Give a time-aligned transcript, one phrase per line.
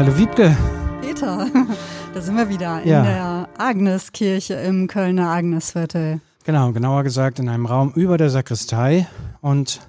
[0.00, 0.56] Hallo Wiebke.
[1.02, 1.46] Peter,
[2.14, 3.00] da sind wir wieder Ja.
[3.00, 6.22] in der Agneskirche im Kölner Agnesviertel.
[6.44, 9.06] Genau, genauer gesagt in einem Raum über der Sakristei.
[9.42, 9.80] Und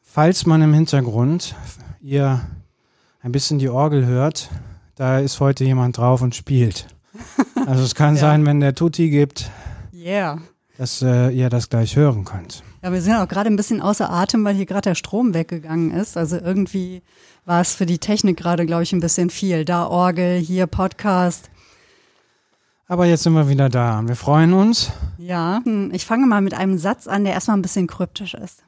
[0.00, 1.56] falls man im Hintergrund
[2.00, 2.40] ihr
[3.20, 4.48] ein bisschen die Orgel hört,
[4.94, 6.86] da ist heute jemand drauf und spielt.
[7.66, 8.20] Also es kann Ja.
[8.20, 9.50] sein, wenn der Tutti gibt,
[9.92, 10.38] Yeah.
[10.78, 12.62] dass äh, ihr das gleich hören könnt.
[12.82, 15.92] Ja, wir sind auch gerade ein bisschen außer Atem, weil hier gerade der Strom weggegangen
[15.92, 16.16] ist.
[16.16, 17.02] Also irgendwie
[17.44, 19.64] war es für die Technik gerade, glaube ich, ein bisschen viel.
[19.64, 21.48] Da Orgel, hier Podcast.
[22.88, 24.90] Aber jetzt sind wir wieder da und wir freuen uns.
[25.16, 28.64] Ja, hm, ich fange mal mit einem Satz an, der erstmal ein bisschen kryptisch ist.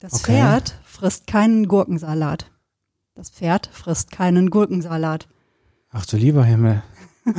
[0.00, 0.32] Das Okay.
[0.32, 2.50] Pferd frisst keinen Gurkensalat.
[3.14, 5.28] Das Pferd frisst keinen Gurkensalat.
[5.92, 6.82] Ach du lieber Himmel.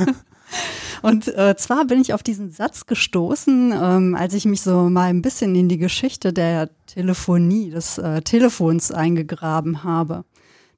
[1.02, 5.10] Und äh, zwar bin ich auf diesen Satz gestoßen, ähm, als ich mich so mal
[5.10, 10.24] ein bisschen in die Geschichte der Telefonie, des äh, Telefons eingegraben habe.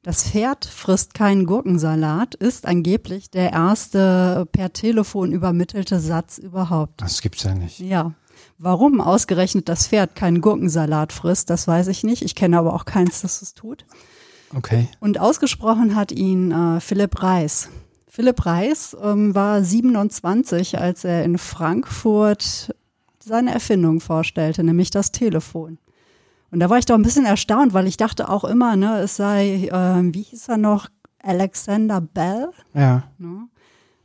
[0.02, 7.00] Das Pferd frisst keinen Gurkensalat ist angeblich der erste per Telefon übermittelte Satz überhaupt.
[7.00, 7.80] Das gibt's ja nicht.
[7.80, 8.12] Ja.
[8.58, 12.22] Warum ausgerechnet das Pferd keinen Gurkensalat frisst, das weiß ich nicht.
[12.22, 13.86] Ich kenne aber auch keins, das es tut.
[14.55, 14.89] Okay.
[15.00, 17.70] Und ausgesprochen hat ihn äh, Philipp Reis.
[18.14, 22.72] Philipp Reis ähm, war 27, als er in Frankfurt
[23.18, 25.78] seine Erfindung vorstellte, nämlich das Telefon.
[26.52, 29.16] Und da war ich doch ein bisschen erstaunt, weil ich dachte auch immer, ne, es
[29.16, 30.86] sei, ähm, wie hieß er noch,
[31.24, 32.50] Alexander Bell.
[32.72, 33.02] Ja.
[33.18, 33.48] Ne?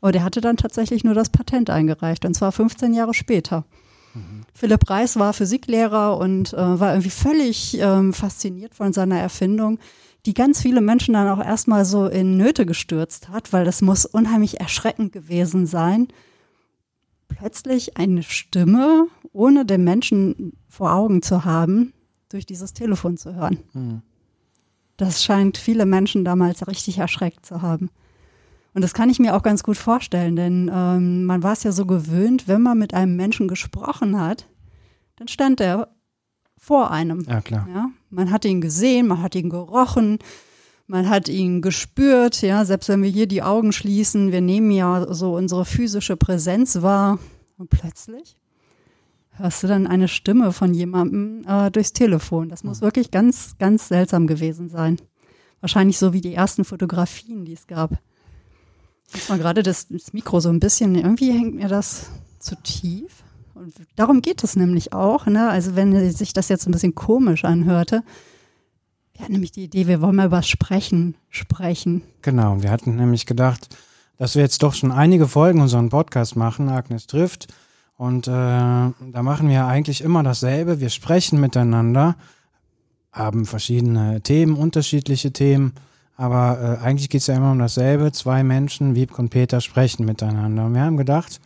[0.01, 3.66] Aber der hatte dann tatsächlich nur das Patent eingereicht, und zwar 15 Jahre später.
[4.55, 9.78] Philipp Reis war Physiklehrer und äh, war irgendwie völlig ähm, fasziniert von seiner Erfindung,
[10.25, 14.06] die ganz viele Menschen dann auch erstmal so in Nöte gestürzt hat, weil das muss
[14.06, 16.07] unheimlich erschreckend gewesen sein.
[17.28, 21.94] Plötzlich eine Stimme, ohne den Menschen vor Augen zu haben,
[22.29, 23.59] durch dieses Telefon zu hören.
[23.74, 24.02] Hm.
[24.97, 27.90] Das scheint viele Menschen damals richtig erschreckt zu haben.
[28.74, 31.72] Und das kann ich mir auch ganz gut vorstellen, denn ähm, man war es ja
[31.72, 34.46] so gewöhnt, wenn man mit einem Menschen gesprochen hat,
[35.16, 35.90] dann stand er
[36.58, 37.22] vor einem.
[37.22, 37.68] Ja, klar.
[37.74, 37.90] Ja?
[38.09, 40.20] Man hat ihn gesehen, man hat ihn gerochen,
[40.88, 45.14] man hat ihn gespürt, ja, selbst wenn wir hier die Augen schließen, wir nehmen ja
[45.14, 47.20] so unsere physische Präsenz wahr
[47.58, 48.40] und plötzlich
[49.40, 52.50] hörst du dann eine Stimme von jemandem äh, durchs Telefon.
[52.50, 54.97] Das muss wirklich ganz, ganz seltsam gewesen sein.
[55.62, 58.00] Wahrscheinlich so wie die ersten Fotografien, die es gab.
[59.14, 62.09] Jetzt mal gerade das, das Mikro so ein bisschen, irgendwie hängt mir das
[62.40, 63.24] zu tief.
[63.59, 65.25] Und darum geht es nämlich auch.
[65.25, 65.50] Ne?
[65.50, 68.03] Also wenn sich das jetzt ein bisschen komisch anhörte,
[69.12, 72.03] wir hatten nämlich die Idee, wir wollen mal über Sprechen sprechen.
[72.22, 73.75] Genau, wir hatten nämlich gedacht,
[74.18, 77.47] dass wir jetzt doch schon einige Folgen unseren Podcast machen, Agnes trifft.
[77.97, 78.94] Und äh, da
[79.24, 80.80] machen wir eigentlich immer dasselbe.
[80.80, 82.16] Wir sprechen miteinander,
[83.12, 85.74] haben verschiedene Themen, unterschiedliche Themen.
[86.16, 88.14] Aber äh, eigentlich geht es ja immer um dasselbe.
[88.14, 90.66] Zwei Menschen, Wiebke und Peter, sprechen miteinander.
[90.66, 91.41] Und wir haben gedacht,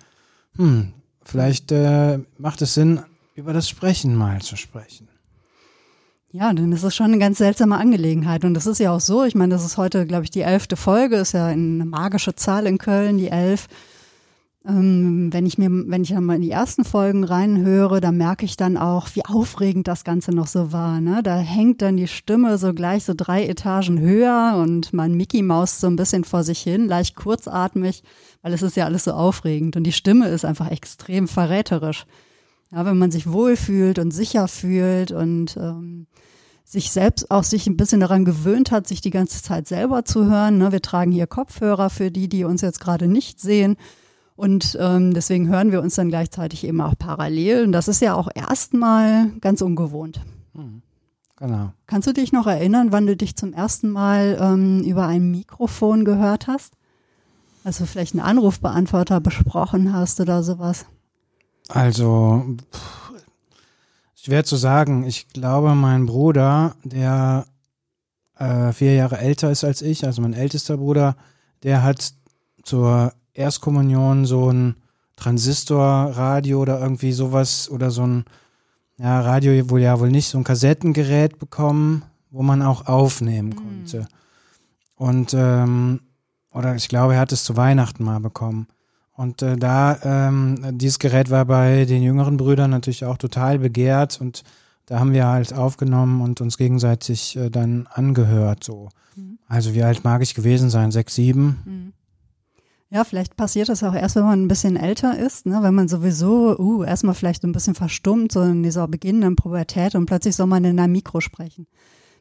[0.58, 0.94] hm,
[1.26, 3.02] vielleicht äh, macht es Sinn,
[3.36, 5.08] über das Sprechen mal zu sprechen.
[6.32, 8.44] Ja, denn das ist schon eine ganz seltsame Angelegenheit.
[8.44, 10.76] Und das ist ja auch so, ich meine, das ist heute, glaube ich, die elfte
[10.76, 13.68] Folge, ist ja eine magische Zahl in Köln, die elf.
[14.66, 18.46] Ähm, wenn ich mir, wenn ich dann mal in die ersten Folgen reinhöre, dann merke
[18.46, 21.02] ich dann auch, wie aufregend das Ganze noch so war.
[21.02, 21.22] Ne?
[21.22, 25.82] Da hängt dann die Stimme so gleich so drei Etagen höher und mein Mickey Maus
[25.82, 28.04] so ein bisschen vor sich hin, leicht kurzatmig,
[28.42, 29.76] weil es ist ja alles so aufregend.
[29.76, 32.06] Und die Stimme ist einfach extrem verräterisch.
[32.72, 36.08] Ja, wenn man sich wohlfühlt und sicher fühlt und ähm,
[36.64, 40.26] sich selbst auch sich ein bisschen daran gewöhnt hat, sich die ganze Zeit selber zu
[40.26, 40.58] hören.
[40.58, 40.72] Ne?
[40.72, 43.76] Wir tragen hier Kopfhörer für die, die uns jetzt gerade nicht sehen.
[44.36, 47.66] Und ähm, deswegen hören wir uns dann gleichzeitig eben auch parallel.
[47.66, 50.22] Und das ist ja auch erstmal ganz ungewohnt.
[51.38, 51.74] Genau.
[51.88, 56.06] Kannst du dich noch erinnern, wann du dich zum ersten Mal ähm, über ein Mikrofon
[56.06, 56.74] gehört hast?
[57.64, 60.86] Also vielleicht einen Anrufbeantworter besprochen hast oder sowas?
[61.70, 63.14] Also, pff,
[64.16, 65.06] schwer zu sagen.
[65.06, 67.46] Ich glaube, mein Bruder, der
[68.38, 71.16] äh, vier Jahre älter ist als ich, also mein ältester Bruder,
[71.64, 72.14] der hat
[72.64, 74.76] zur Erstkommunion so ein
[75.16, 78.26] Transistorradio oder irgendwie sowas oder so ein
[78.98, 84.08] ja, Radio wohl ja wohl nicht, so ein Kassettengerät bekommen, wo man auch aufnehmen konnte.
[84.96, 86.02] Und ähm,
[86.52, 88.68] oder ich glaube, er hat es zu Weihnachten mal bekommen.
[89.16, 94.20] Und äh, da, ähm, dieses Gerät war bei den jüngeren Brüdern natürlich auch total begehrt
[94.22, 94.44] und
[94.86, 98.64] da haben wir halt aufgenommen und uns gegenseitig äh, dann angehört.
[98.64, 98.90] So.
[99.48, 100.92] Also wie alt mag ich gewesen sein?
[100.92, 101.94] Sechs, sieben?
[102.94, 105.58] Ja, vielleicht passiert das auch erst, wenn man ein bisschen älter ist, ne?
[105.64, 110.06] wenn man sowieso uh, erstmal vielleicht ein bisschen verstummt, so in dieser beginnenden Pubertät und
[110.06, 111.66] plötzlich soll man in einem Mikro sprechen.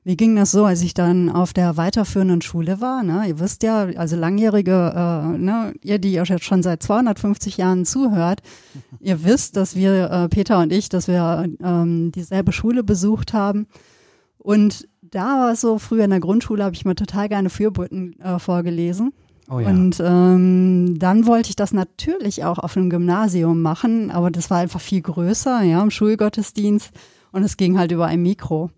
[0.02, 3.02] Wie ging das so, als ich dann auf der weiterführenden Schule war?
[3.02, 3.28] Ne?
[3.28, 7.84] Ihr wisst ja, also langjährige, äh, ne, ihr, die ihr jetzt schon seit 250 Jahren
[7.84, 8.40] zuhört,
[9.00, 13.66] ihr wisst, dass wir, äh, Peter und ich, dass wir ähm, dieselbe Schule besucht haben.
[14.38, 18.18] Und da war es so, früher in der Grundschule habe ich mir total gerne Fürboten
[18.20, 19.12] äh, vorgelesen.
[19.50, 19.68] Oh ja.
[19.68, 24.58] Und ähm, dann wollte ich das natürlich auch auf einem Gymnasium machen, aber das war
[24.58, 26.90] einfach viel größer, ja, im Schulgottesdienst.
[27.32, 28.70] Und es ging halt über ein Mikro.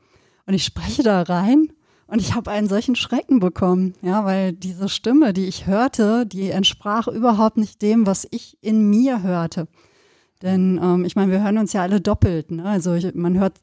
[0.46, 1.68] Und ich spreche da rein
[2.06, 6.50] und ich habe einen solchen Schrecken bekommen, ja, weil diese Stimme, die ich hörte, die
[6.50, 9.68] entsprach überhaupt nicht dem, was ich in mir hörte.
[10.42, 12.50] Denn ähm, ich meine, wir hören uns ja alle doppelt.
[12.50, 12.64] Ne?
[12.64, 13.54] Also ich, man hört,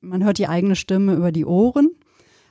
[0.00, 1.90] man hört die eigene Stimme über die Ohren,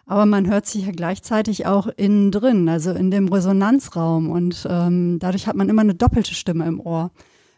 [0.06, 4.30] aber man hört sich ja gleichzeitig auch innen drin, also in dem Resonanzraum.
[4.30, 7.12] Und ähm, dadurch hat man immer eine doppelte Stimme im Ohr.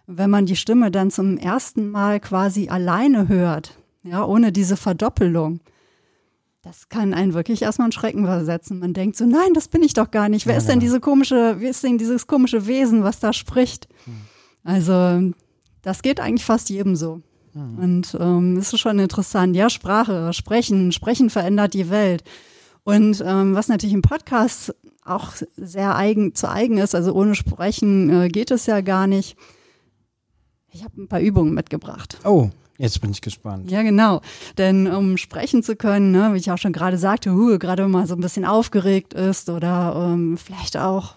[0.07, 5.59] Wenn man die Stimme dann zum ersten Mal quasi alleine hört, ja, ohne diese Verdoppelung,
[6.61, 8.79] das kann einen wirklich erstmal einen Schrecken versetzen.
[8.79, 10.45] Man denkt so, nein, das bin ich doch gar nicht.
[10.45, 13.87] Wer Ja, ist denn diese komische, wie ist denn dieses komische Wesen, was da spricht?
[14.63, 15.31] Also,
[15.83, 17.21] das geht eigentlich fast jedem so.
[17.55, 19.55] Und ähm, es ist schon interessant.
[19.55, 22.23] Ja, Sprache, Sprechen, Sprechen verändert die Welt.
[22.83, 28.09] Und ähm, was natürlich im Podcast auch sehr eigen zu eigen ist, also ohne Sprechen
[28.09, 29.37] äh, geht es ja gar nicht.
[30.71, 32.19] Ich habe ein paar Übungen mitgebracht.
[32.25, 33.71] Oh, jetzt bin ich gespannt.
[33.71, 34.21] Ja, genau.
[34.57, 37.91] Denn um sprechen zu können, ne, wie ich auch schon gerade sagte, huh, gerade wenn
[37.91, 41.15] man so ein bisschen aufgeregt ist oder ähm, vielleicht auch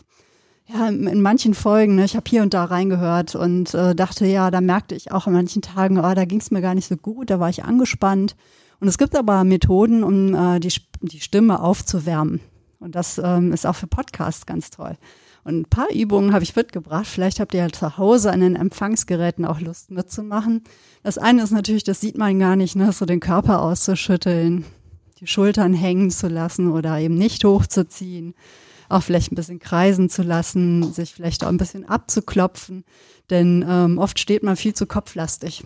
[0.72, 4.50] ja, in, manchen Folgen, ne, ich habe hier und da reingehört und äh, dachte, ja,
[4.50, 6.96] da merkte ich auch an manchen Tagen, oh, da ging es mir gar nicht so
[6.96, 8.36] gut, da war ich angespannt.
[8.80, 12.40] Und es gibt aber Methoden, um äh, die, die Stimme aufzuwärmen.
[12.80, 14.96] Und das ähm, ist auch für Podcasts ganz toll.
[15.42, 17.06] Und ein paar Übungen habe ich mitgebracht.
[17.06, 20.62] Vielleicht habt ihr ja zu Hause an den Empfangsgeräten auch Lust mitzumachen.
[21.02, 24.64] Das eine ist natürlich, das sieht man gar nicht, ne, so den Körper auszuschütteln,
[25.18, 28.34] die Schultern hängen zu lassen oder eben nicht hochzuziehen,
[28.88, 32.85] auch vielleicht ein bisschen kreisen zu lassen, sich vielleicht auch ein bisschen abzuklopfen,
[33.31, 35.64] denn ähm, oft steht man viel zu kopflastig.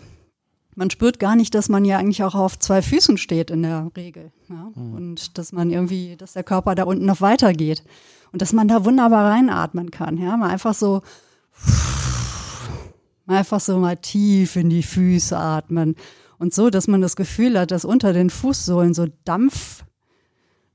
[0.75, 3.91] Man spürt gar nicht, dass man ja eigentlich auch auf zwei Füßen steht in der
[3.95, 4.31] Regel.
[4.49, 4.71] Ja?
[4.75, 7.83] Und dass man irgendwie, dass der Körper da unten noch weitergeht.
[8.31, 10.17] Und dass man da wunderbar reinatmen kann.
[10.17, 11.03] Ja, mal einfach so,
[13.25, 15.95] mal einfach so mal tief in die Füße atmen.
[16.39, 19.83] Und so, dass man das Gefühl hat, dass unter den Fußsohlen so Dampf,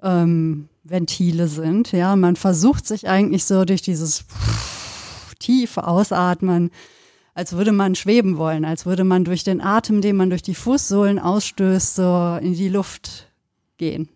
[0.01, 1.93] ähm, Ventile sind.
[1.93, 4.25] Ja, man versucht sich eigentlich so durch dieses
[5.39, 6.71] tiefe Ausatmen,
[7.35, 10.55] als würde man schweben wollen, als würde man durch den Atem, den man durch die
[10.55, 13.29] Fußsohlen ausstößt, so in die Luft
[13.77, 14.09] gehen.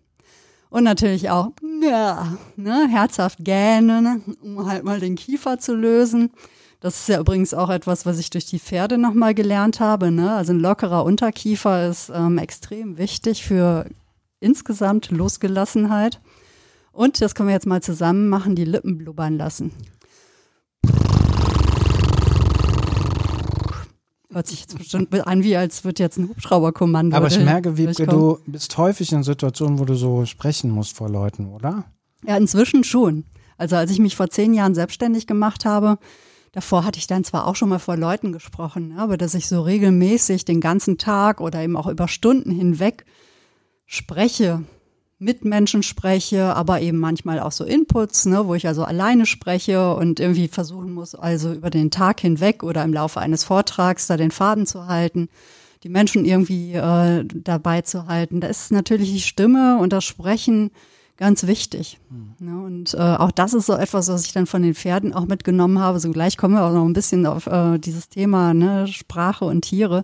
[0.69, 6.31] Und natürlich auch ja, ne, herzhaft gähnen, um halt mal den Kiefer zu lösen.
[6.79, 10.11] Das ist ja übrigens auch etwas, was ich durch die Pferde nochmal gelernt habe.
[10.11, 10.33] Ne?
[10.33, 13.85] Also ein lockerer Unterkiefer ist ähm, extrem wichtig für
[14.41, 16.19] insgesamt Losgelassenheit.
[16.93, 19.71] Und das können wir jetzt mal zusammen machen, die Lippen blubbern lassen.
[24.31, 27.15] Hört sich jetzt bestimmt an, wie als wird jetzt ein Hubschrauberkommando.
[27.15, 31.09] Aber ich merke, Wiebke, du bist häufig in Situationen, wo du so sprechen musst vor
[31.09, 31.85] Leuten, oder?
[32.25, 33.25] Ja, inzwischen schon.
[33.57, 35.97] Also als ich mich vor zehn Jahren selbstständig gemacht habe,
[36.51, 39.47] davor hatte ich dann zwar auch schon mal vor Leuten gesprochen, ne, aber dass ich
[39.47, 43.05] so regelmäßig den ganzen Tag oder eben auch über Stunden hinweg
[43.85, 44.63] spreche,
[45.23, 49.95] mit Menschen spreche, aber eben manchmal auch so Inputs, ne, wo ich also alleine spreche
[49.95, 54.17] und irgendwie versuchen muss, also über den Tag hinweg oder im Laufe eines Vortrags da
[54.17, 55.29] den Faden zu halten,
[55.83, 58.41] die Menschen irgendwie äh, dabei zu halten.
[58.41, 60.71] Da ist natürlich die Stimme und das Sprechen
[61.15, 61.99] ganz wichtig.
[62.39, 65.25] Ne, und äh, auch das ist so etwas, was ich dann von den Pferden auch
[65.25, 65.99] mitgenommen habe.
[65.99, 69.61] So gleich kommen wir auch noch ein bisschen auf äh, dieses Thema ne, Sprache und
[69.61, 70.03] Tiere.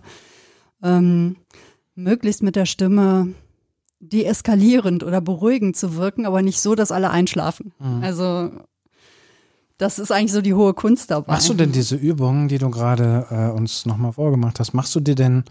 [0.82, 1.36] Ähm,
[1.94, 3.34] möglichst mit der Stimme
[4.00, 7.72] deeskalierend oder beruhigend zu wirken, aber nicht so, dass alle einschlafen.
[8.02, 8.50] Also
[9.80, 11.32] das ist eigentlich so die hohe Kunst dabei.
[11.32, 15.00] Machst du denn diese Übungen, die du gerade äh, uns nochmal vorgemacht hast, machst du
[15.00, 15.44] die denn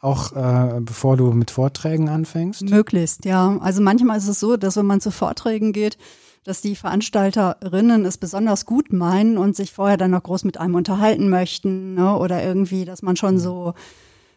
[0.00, 2.62] auch, äh, bevor du mit Vorträgen anfängst?
[2.62, 3.58] Möglichst, ja.
[3.60, 5.98] Also manchmal ist es so, dass wenn man zu Vorträgen geht,
[6.44, 10.76] dass die Veranstalterinnen es besonders gut meinen und sich vorher dann noch groß mit einem
[10.76, 12.16] unterhalten möchten, ne?
[12.16, 13.74] oder irgendwie, dass man schon so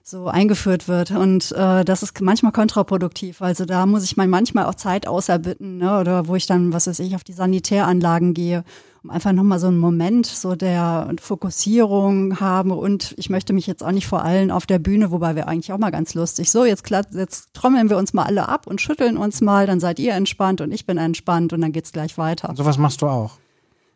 [0.10, 3.42] so eingeführt wird und äh, das ist manchmal kontraproduktiv.
[3.42, 6.00] Also da muss ich mal manchmal auch Zeit auserbitten, ne?
[6.00, 8.64] oder wo ich dann, was weiß ich, auf die Sanitäranlagen gehe,
[9.04, 13.84] um einfach nochmal so einen Moment so der Fokussierung habe und ich möchte mich jetzt
[13.84, 16.66] auch nicht vor allen auf der Bühne, wobei wir eigentlich auch mal ganz lustig, so
[16.66, 20.14] jetzt, jetzt trommeln wir uns mal alle ab und schütteln uns mal, dann seid ihr
[20.14, 22.54] entspannt und ich bin entspannt und dann geht's gleich weiter.
[22.56, 23.38] Sowas machst du auch.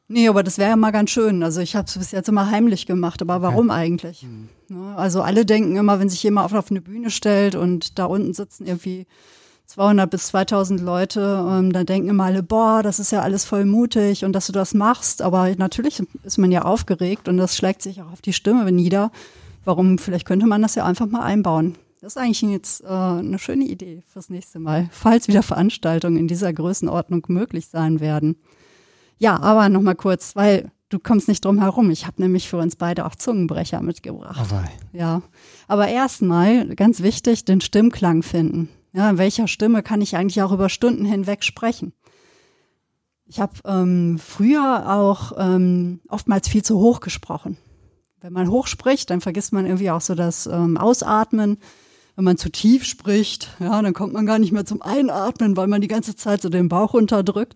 [0.08, 1.44] Nee, aber das wäre ja mal ganz schön.
[1.44, 4.26] Also ich habe es bis jetzt immer heimlich gemacht, aber warum eigentlich?
[4.68, 4.96] Ne?
[4.96, 8.34] Also alle denken immer, wenn sich jemand auf, auf eine Bühne stellt und da unten
[8.34, 9.08] sitzen irgendwie
[9.66, 13.66] 200 bis 2000 Leute, ähm, dann denken immer alle, boah, das ist ja alles voll
[13.66, 15.22] mutig und dass du das machst.
[15.22, 19.12] Aber natürlich ist man ja aufgeregt und das schlägt sich auch auf die Stimme nieder.
[19.64, 21.76] Warum, vielleicht könnte man das ja einfach mal einbauen.
[22.02, 26.28] Das ist eigentlich jetzt äh, eine schöne Idee fürs nächste Mal, falls wieder Veranstaltungen in
[26.28, 28.36] dieser Größenordnung möglich sein werden.
[29.24, 31.90] Ja, aber nochmal kurz, weil du kommst nicht drum herum.
[31.92, 34.38] Ich habe nämlich für uns beide auch Zungenbrecher mitgebracht.
[34.38, 35.22] Aber Ja,
[35.70, 38.68] aber erstmal ganz wichtig, den Stimmklang finden.
[38.92, 41.94] Ja, in welcher Stimme kann ich eigentlich auch über Stunden hinweg sprechen?
[43.26, 47.56] Ich habe ähm, früher auch ähm, oftmals viel zu hoch gesprochen.
[48.20, 51.60] Wenn man hoch spricht, dann vergisst man irgendwie auch so das ähm, Ausatmen.
[52.18, 55.68] Wenn man zu tief spricht, ja, dann kommt man gar nicht mehr zum Einatmen, weil
[55.68, 57.56] man die ganze Zeit so den Bauch unterdrückt.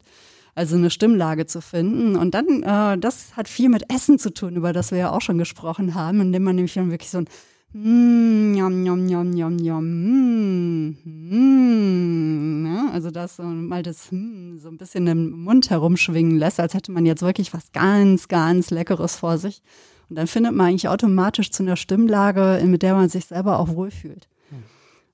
[0.58, 2.16] Also eine Stimmlage zu finden.
[2.16, 5.22] Und dann, äh, das hat viel mit Essen zu tun, über das wir ja auch
[5.22, 7.28] schon gesprochen haben, indem man nämlich dann wirklich so ein
[7.74, 12.90] Mm, Njam, njam, njam, njam, njam, mm, mm, ne?
[12.94, 16.92] Also das so mal das mm, so ein bisschen im Mund herumschwingen lässt, als hätte
[16.94, 19.62] man jetzt wirklich was ganz, ganz Leckeres vor sich.
[20.10, 23.76] Und dann findet man eigentlich automatisch zu einer Stimmlage, mit der man sich selber auch
[23.76, 24.28] wohlfühlt.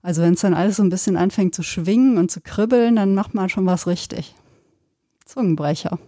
[0.04, 3.16] Also wenn es dann alles so ein bisschen anfängt zu schwingen und zu kribbeln, dann
[3.16, 4.36] macht man schon was richtig.
[5.26, 6.00] Zungenbrecher.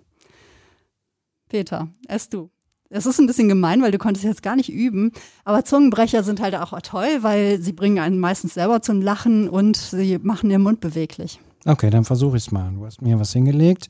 [1.50, 2.50] Peter, erst du.
[2.89, 5.12] Es ist ein bisschen gemein, weil du konntest jetzt gar nicht üben.
[5.43, 9.75] Aber Zungenbrecher sind halt auch toll, weil sie bringen einen meistens selber zum Lachen und
[9.75, 11.39] sie machen den Mund beweglich.
[11.65, 12.72] okay, dann versuche ich es mal.
[12.72, 13.89] Du hast mir was hingelegt.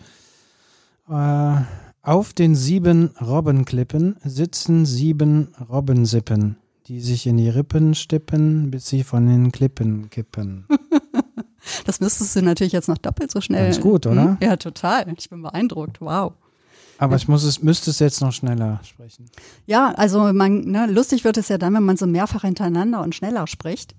[1.10, 1.58] Äh,
[2.02, 9.04] auf den sieben Robbenklippen sitzen sieben Robbensippen, die sich in die Rippen stippen, bis sie
[9.04, 10.66] von den Klippen kippen.
[11.86, 13.72] Das müsstest du natürlich jetzt noch doppelt so schnell.
[13.72, 14.24] Ganz gut, oder?
[14.24, 14.38] Hm?
[14.42, 15.06] Ja, total.
[15.18, 16.02] Ich bin beeindruckt.
[16.02, 16.34] Wow.
[16.98, 19.30] Aber ich muss es, müsste es jetzt noch schneller sprechen.
[19.66, 23.16] Ja, also man, ne, lustig wird es ja dann, wenn man so mehrfach hintereinander und
[23.16, 23.96] schneller spricht.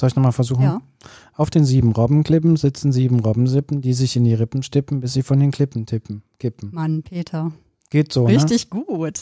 [0.00, 0.62] Soll ich nochmal versuchen?
[0.62, 0.80] Ja.
[1.34, 5.22] Auf den sieben Robbenklippen sitzen sieben Robbensippen, die sich in die Rippen stippen, bis sie
[5.22, 6.70] von den Klippen tippen, kippen.
[6.72, 7.52] Mann, Peter.
[7.90, 8.34] Geht so, ne?
[8.34, 9.20] Richtig gut.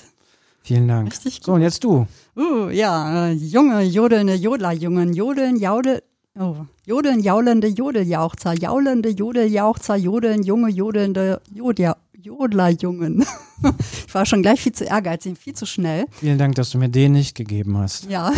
[0.62, 1.10] Vielen Dank.
[1.10, 2.06] Richtig So, und jetzt du.
[2.36, 6.02] Uh, ja, äh, junge, jodelnde Jodlerjungen, jodeln, jaudel,
[6.38, 13.24] oh, jodeln, jaulende Jodeljauchzer, jaulende Jodeljauchzer, jodeln, junge, jodelnde Jodja, Jodlerjungen.
[14.06, 16.06] ich war schon gleich viel zu ehrgeizig, viel zu schnell.
[16.12, 18.08] Vielen Dank, dass du mir den nicht gegeben hast.
[18.10, 18.32] Ja,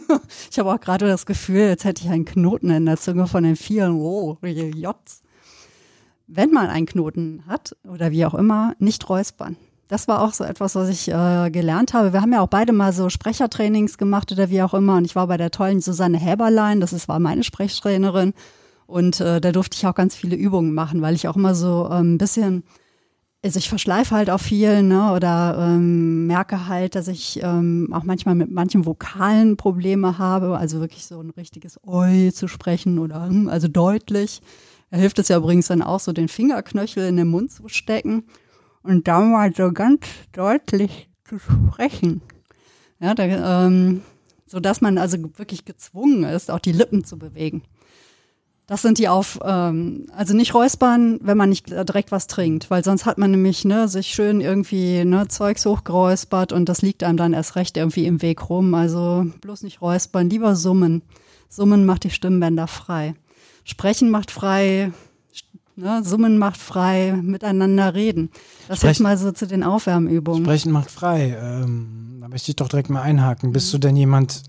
[0.50, 3.44] ich habe auch gerade das Gefühl, jetzt hätte ich einen Knoten in der Zunge von
[3.44, 5.22] den vielen Oh, Jots.
[6.26, 9.56] Wenn man einen Knoten hat oder wie auch immer, nicht räuspern.
[9.92, 12.14] Das war auch so etwas, was ich äh, gelernt habe.
[12.14, 14.96] Wir haben ja auch beide mal so Sprechertrainings gemacht oder wie auch immer.
[14.96, 18.32] Und ich war bei der tollen Susanne Häberlein, das ist, war meine Sprechtrainerin.
[18.86, 21.90] Und äh, da durfte ich auch ganz viele Übungen machen, weil ich auch immer so
[21.92, 22.62] ähm, ein bisschen,
[23.44, 28.04] also ich verschleife halt auch viel, ne, oder ähm, merke halt, dass ich ähm, auch
[28.04, 33.26] manchmal mit manchen Vokalen Probleme habe, also wirklich so ein richtiges Oi zu sprechen oder
[33.26, 34.40] hm, also deutlich.
[34.90, 38.24] Da hilft es ja übrigens dann auch so, den Fingerknöchel in den Mund zu stecken
[38.82, 42.22] und da mal so ganz deutlich zu sprechen.
[43.00, 44.02] Ja, da, ähm,
[44.46, 47.62] so dass man also wirklich gezwungen ist, auch die Lippen zu bewegen.
[48.66, 52.84] Das sind die auf, ähm, also nicht räuspern, wenn man nicht direkt was trinkt, weil
[52.84, 57.16] sonst hat man nämlich ne, sich schön irgendwie ne, Zeugs hochgeräuspert und das liegt einem
[57.16, 58.74] dann erst recht irgendwie im Weg rum.
[58.74, 61.02] Also bloß nicht räuspern, lieber summen.
[61.48, 63.14] Summen macht die Stimmbänder frei.
[63.64, 64.92] Sprechen macht frei,
[65.76, 68.30] ne, Summen macht frei, miteinander reden.
[68.68, 70.44] Das Sprechen- jetzt mal so zu den Aufwärmübungen.
[70.44, 71.36] Sprechen macht frei.
[71.40, 73.52] Ähm, da möchte ich doch direkt mal einhaken.
[73.52, 74.42] Bist du denn jemand,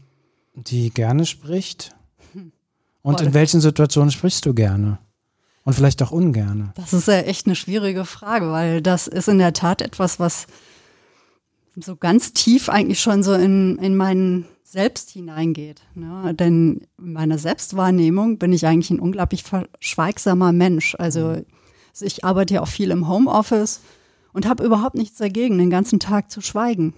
[0.56, 1.96] die gerne spricht?
[3.02, 3.34] Und in Voll.
[3.34, 4.98] welchen Situationen sprichst du gerne?
[5.66, 6.72] Und vielleicht auch ungerne?
[6.76, 10.46] Das ist ja echt eine schwierige Frage, weil das ist in der Tat etwas, was
[11.76, 15.82] so ganz tief eigentlich schon so in, in meinen Selbst hineingeht.
[15.96, 16.34] Ne?
[16.36, 20.96] Denn in meiner Selbstwahrnehmung bin ich eigentlich ein unglaublich verschweigsamer Mensch.
[21.00, 21.38] Also
[22.00, 23.82] ich arbeite ja auch viel im Homeoffice
[24.34, 26.94] und habe überhaupt nichts dagegen, den ganzen Tag zu schweigen.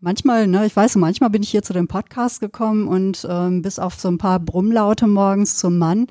[0.00, 3.78] Manchmal, ne, ich weiß, manchmal bin ich hier zu dem Podcast gekommen und ähm, bis
[3.78, 6.08] auf so ein paar Brummlaute morgens zum Mann,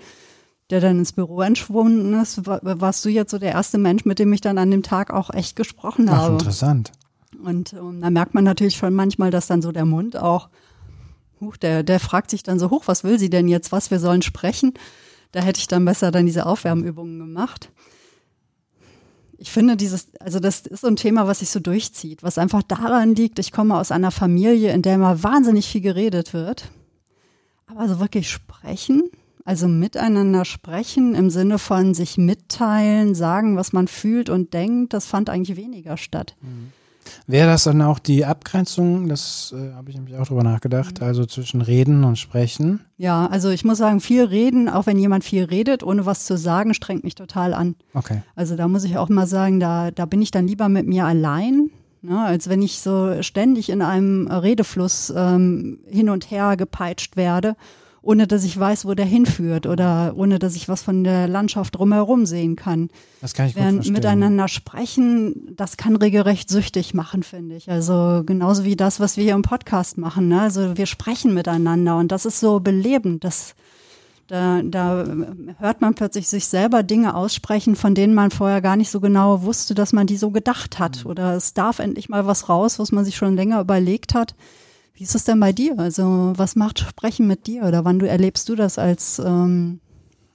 [0.69, 4.17] der dann ins Büro entschwunden ist, wa- warst du jetzt so der erste Mensch, mit
[4.19, 6.33] dem ich dann an dem Tag auch echt gesprochen Ach, habe.
[6.33, 6.93] interessant.
[7.35, 10.49] Und ähm, da merkt man natürlich schon manchmal, dass dann so der Mund auch,
[11.39, 13.99] huch, der, der fragt sich dann so, hoch, was will sie denn jetzt, was wir
[13.99, 14.73] sollen sprechen?
[15.31, 17.69] Da hätte ich dann besser dann diese Aufwärmübungen gemacht.
[19.37, 22.61] Ich finde dieses, also das ist so ein Thema, was sich so durchzieht, was einfach
[22.61, 26.69] daran liegt, ich komme aus einer Familie, in der immer wahnsinnig viel geredet wird.
[27.65, 29.09] Aber so wirklich sprechen,
[29.43, 35.07] also miteinander sprechen im Sinne von sich mitteilen, sagen, was man fühlt und denkt, das
[35.07, 36.35] fand eigentlich weniger statt.
[37.27, 41.07] Wäre das dann auch die Abgrenzung, das äh, habe ich nämlich auch drüber nachgedacht, mhm.
[41.07, 42.81] also zwischen Reden und Sprechen?
[42.97, 46.37] Ja, also ich muss sagen, viel reden, auch wenn jemand viel redet, ohne was zu
[46.37, 47.75] sagen, strengt mich total an.
[47.93, 48.21] Okay.
[48.35, 51.05] Also da muss ich auch mal sagen, da, da bin ich dann lieber mit mir
[51.05, 51.69] allein,
[52.01, 57.55] ne, als wenn ich so ständig in einem Redefluss ähm, hin und her gepeitscht werde
[58.03, 61.75] ohne dass ich weiß, wo der hinführt oder ohne dass ich was von der Landschaft
[61.75, 62.89] drumherum sehen kann.
[63.21, 63.93] Das kann ich Während gut verstehen.
[63.93, 67.69] miteinander sprechen, das kann regelrecht süchtig machen, finde ich.
[67.69, 70.29] Also genauso wie das, was wir hier im Podcast machen.
[70.29, 70.41] Ne?
[70.41, 73.23] Also wir sprechen miteinander und das ist so belebend.
[73.23, 73.53] Das,
[74.25, 75.05] da, da
[75.59, 79.43] hört man plötzlich sich selber Dinge aussprechen, von denen man vorher gar nicht so genau
[79.43, 81.03] wusste, dass man die so gedacht hat.
[81.03, 81.11] Mhm.
[81.11, 84.33] Oder es darf endlich mal was raus, was man sich schon länger überlegt hat.
[85.01, 85.79] Wie ist es denn bei dir?
[85.79, 89.79] Also was macht Sprechen mit dir oder wann du erlebst du das als ähm,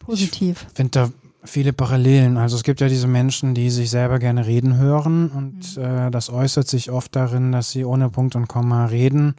[0.00, 0.66] positiv?
[0.70, 1.10] Ich finde da
[1.44, 2.36] viele Parallelen.
[2.36, 5.84] Also es gibt ja diese Menschen, die sich selber gerne reden hören und mhm.
[5.84, 9.36] äh, das äußert sich oft darin, dass sie ohne Punkt und Komma reden.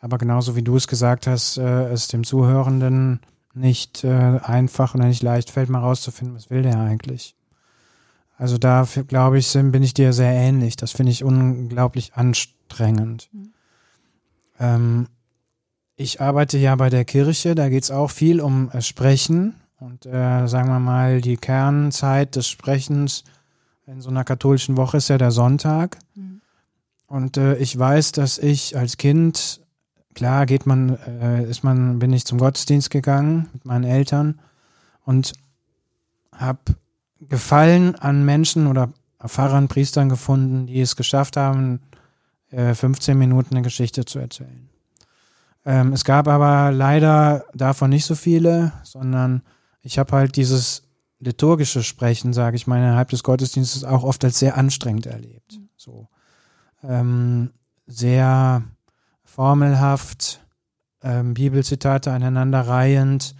[0.00, 3.20] Aber genauso wie du es gesagt hast, äh, es dem Zuhörenden
[3.54, 7.36] nicht äh, einfach oder nicht leicht fällt, mal rauszufinden, was will der eigentlich.
[8.36, 10.74] Also da glaube ich, bin ich dir sehr ähnlich.
[10.74, 13.28] Das finde ich unglaublich anstrengend.
[13.30, 13.52] Mhm.
[14.58, 15.08] Ähm,
[15.96, 20.06] ich arbeite ja bei der Kirche, da geht es auch viel um äh, Sprechen und
[20.06, 23.24] äh, sagen wir mal, die Kernzeit des Sprechens
[23.86, 25.98] in so einer katholischen Woche ist ja der Sonntag.
[26.14, 26.40] Mhm.
[27.06, 29.60] Und äh, ich weiß, dass ich als Kind,
[30.14, 34.40] klar geht man, äh, ist man, bin ich zum Gottesdienst gegangen mit meinen Eltern
[35.04, 35.32] und
[36.32, 36.60] habe
[37.20, 38.92] Gefallen an Menschen oder
[39.26, 41.80] Pfarrern, Priestern gefunden, die es geschafft haben,
[42.50, 44.68] 15 äh, Minuten eine Geschichte zu erzählen.
[45.64, 49.42] Ähm, es gab aber leider davon nicht so viele, sondern
[49.82, 50.82] ich habe halt dieses
[51.20, 55.60] liturgische Sprechen, sage ich mal, innerhalb des Gottesdienstes auch oft als sehr anstrengend erlebt.
[55.76, 56.08] So
[56.82, 57.50] ähm,
[57.86, 58.62] sehr
[59.24, 60.40] formelhaft,
[61.02, 63.34] ähm, Bibelzitate aneinanderreihend,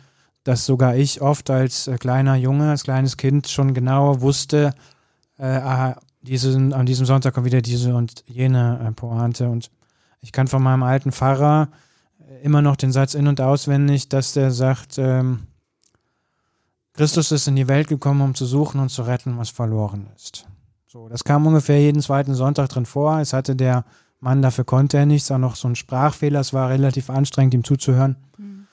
[0.45, 4.75] dass sogar ich oft als äh, kleiner Junge, als kleines Kind schon genau wusste,
[5.39, 9.49] äh, aha, diesen, an diesem Sonntag kommt wieder diese und jene äh, Pointe.
[9.49, 9.71] Und
[10.21, 11.69] ich kann von meinem alten Pfarrer
[12.21, 15.47] äh, immer noch den Satz in- und auswendig, dass der sagt, ähm,
[16.95, 20.47] Christus ist in die Welt gekommen, um zu suchen und zu retten, was verloren ist.
[20.87, 23.21] So, das kam ungefähr jeden zweiten Sonntag drin vor.
[23.21, 23.85] Es hatte der
[24.21, 26.41] Mann, dafür konnte er nichts, auch noch so ein Sprachfehler.
[26.41, 28.17] Es war relativ anstrengend, ihm zuzuhören.
[28.37, 28.67] Mhm.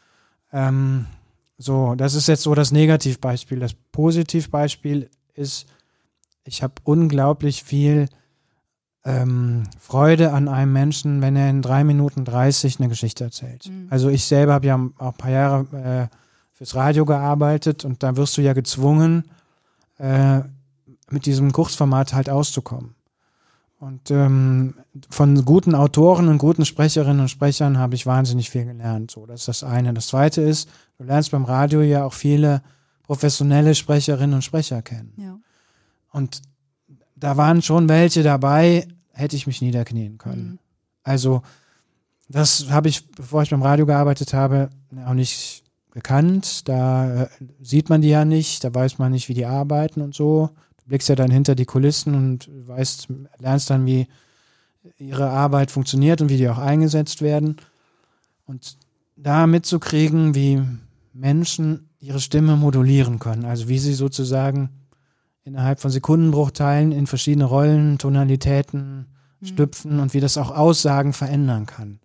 [0.51, 1.05] Ähm,
[1.57, 3.59] so, das ist jetzt so das Negativbeispiel.
[3.59, 5.67] Das Positivbeispiel ist,
[6.45, 8.07] ich habe unglaublich viel
[9.03, 13.69] ähm, Freude an einem Menschen, wenn er in drei Minuten 30 eine Geschichte erzählt.
[13.69, 13.87] Mhm.
[13.89, 16.15] Also ich selber habe ja auch ein paar Jahre äh,
[16.53, 19.25] fürs Radio gearbeitet und da wirst du ja gezwungen,
[19.97, 20.41] äh,
[21.09, 22.95] mit diesem Kurzformat halt auszukommen.
[23.77, 24.75] Und ähm,
[25.09, 29.11] von guten Autoren und guten Sprecherinnen und Sprechern habe ich wahnsinnig viel gelernt.
[29.11, 29.93] So, das ist das eine.
[29.93, 32.63] Das zweite ist, du lernst beim Radio ja auch viele
[33.03, 35.13] professionelle Sprecherinnen und Sprecher kennen.
[35.17, 35.37] Ja.
[36.15, 36.43] Und
[37.17, 40.47] da waren schon welche dabei, hätte ich mich niederknien können.
[40.47, 40.59] Mhm.
[41.03, 41.41] Also,
[42.29, 44.69] das habe ich, bevor ich beim Radio gearbeitet habe,
[45.05, 46.69] auch nicht gekannt.
[46.69, 47.27] Da äh,
[47.61, 50.51] sieht man die ja nicht, da weiß man nicht, wie die arbeiten und so.
[50.77, 54.07] Du blickst ja dann hinter die Kulissen und weißt, lernst dann, wie
[54.97, 57.57] ihre Arbeit funktioniert und wie die auch eingesetzt werden.
[58.45, 58.77] Und
[59.17, 60.61] da mitzukriegen, wie
[61.11, 64.69] Menschen ihre Stimme modulieren können, also wie sie sozusagen
[65.45, 69.07] innerhalb von Sekundenbruchteilen in verschiedene Rollen, Tonalitäten
[69.39, 69.45] mhm.
[69.45, 71.99] stüpfen und wie das auch Aussagen verändern kann.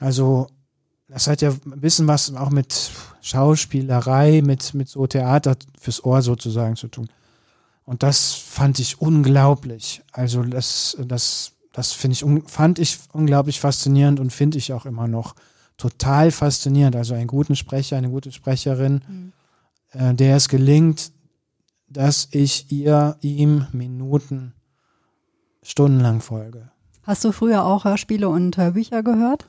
[0.00, 0.48] Also
[1.08, 2.90] das hat ja ein bisschen was auch mit
[3.22, 7.08] Schauspielerei, mit, mit so Theater fürs Ohr sozusagen zu tun.
[7.84, 10.02] Und das fand ich unglaublich.
[10.12, 15.08] Also das, das, das finde ich, fand ich unglaublich faszinierend und finde ich auch immer
[15.08, 15.34] noch
[15.78, 16.96] total faszinierend.
[16.96, 19.32] Also einen guten Sprecher, eine gute Sprecherin, mhm.
[19.92, 21.12] äh, der es gelingt,
[21.88, 24.54] dass ich ihr, ihm Minuten,
[25.62, 26.70] stundenlang folge.
[27.02, 29.48] Hast du früher auch Hörspiele und Hörbücher gehört?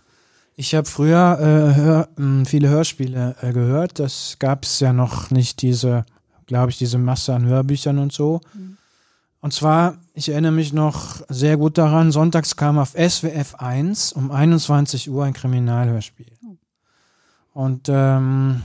[0.55, 3.99] Ich habe früher äh, hör, hm, viele Hörspiele äh, gehört.
[3.99, 6.05] Das gab es ja noch nicht, diese,
[6.47, 8.41] glaube ich, diese Masse an Hörbüchern und so.
[8.53, 8.77] Mhm.
[9.41, 14.31] Und zwar, ich erinnere mich noch sehr gut daran, sonntags kam auf SWF 1 um
[14.31, 16.33] 21 Uhr ein Kriminalhörspiel.
[16.45, 16.57] Oh.
[17.53, 18.63] Und ähm,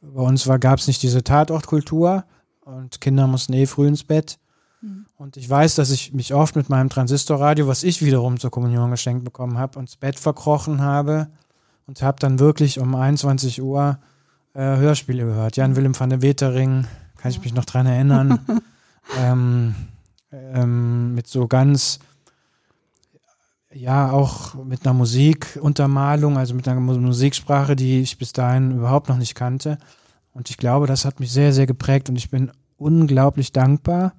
[0.00, 2.24] bei uns gab es nicht diese Tatortkultur
[2.68, 4.38] und Kinder mussten eh früh ins Bett.
[4.80, 5.06] Mhm.
[5.16, 8.90] Und ich weiß, dass ich mich oft mit meinem Transistorradio, was ich wiederum zur Kommunion
[8.90, 11.28] geschenkt bekommen habe, ins Bett verkrochen habe
[11.86, 13.98] und habe dann wirklich um 21 Uhr
[14.54, 15.56] äh, Hörspiele gehört.
[15.56, 18.38] Jan Willem van der Wetering, kann ich mich noch dran erinnern,
[19.18, 19.74] ähm,
[20.30, 21.98] ähm, mit so ganz
[23.72, 29.18] ja auch mit einer Musikuntermalung, also mit einer Musiksprache, die ich bis dahin überhaupt noch
[29.18, 29.78] nicht kannte.
[30.32, 34.14] Und ich glaube, das hat mich sehr, sehr geprägt und ich bin unglaublich dankbar,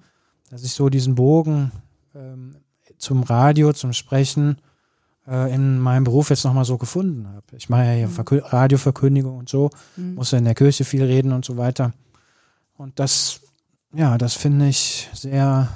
[0.49, 1.71] dass ich so diesen Bogen
[2.15, 2.57] ähm,
[2.97, 4.57] zum Radio, zum Sprechen
[5.27, 7.45] äh, in meinem Beruf jetzt nochmal so gefunden habe.
[7.55, 8.43] Ich mache ja hier mhm.
[8.45, 10.15] Radioverkündigung und so, mhm.
[10.15, 11.93] muss ja in der Kirche viel reden und so weiter.
[12.77, 13.41] Und das,
[13.93, 15.69] ja, das finde ich sehr,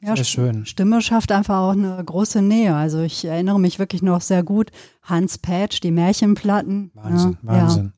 [0.00, 0.66] ja, sehr schön.
[0.66, 2.74] Stimme schafft einfach auch eine große Nähe.
[2.74, 4.70] Also ich erinnere mich wirklich noch sehr gut,
[5.02, 6.90] Hans Patch, die Märchenplatten.
[6.94, 7.92] Wahnsinn, ja, Wahnsinn.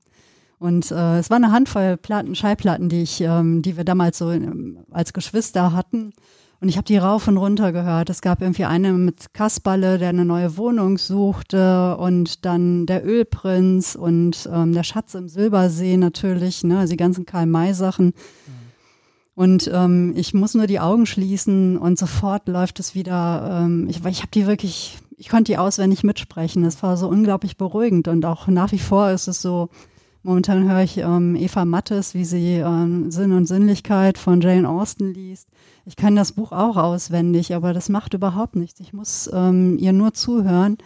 [0.58, 4.30] Und äh, es war eine Handvoll Platten, Schallplatten, die ich, ähm, die wir damals so
[4.30, 6.12] in, als Geschwister hatten.
[6.60, 8.08] Und ich habe die rauf und runter gehört.
[8.08, 13.94] Es gab irgendwie eine mit Kasperle, der eine neue Wohnung suchte und dann der Ölprinz
[13.96, 18.06] und ähm, der Schatz im Silbersee natürlich, ne, also die ganzen Karl-May-Sachen.
[18.06, 18.64] Mhm.
[19.34, 23.64] Und ähm, ich muss nur die Augen schließen und sofort läuft es wieder.
[23.64, 26.64] Ähm, ich ich habe die wirklich, ich konnte die auswendig mitsprechen.
[26.64, 29.70] Es war so unglaublich beruhigend und auch nach wie vor ist es so,
[30.24, 35.12] Momentan höre ich ähm, Eva Mattes, wie sie ähm, Sinn und Sinnlichkeit von Jane Austen
[35.12, 35.48] liest.
[35.84, 38.80] Ich kann das Buch auch auswendig, aber das macht überhaupt nichts.
[38.80, 40.78] Ich muss ähm, ihr nur zuhören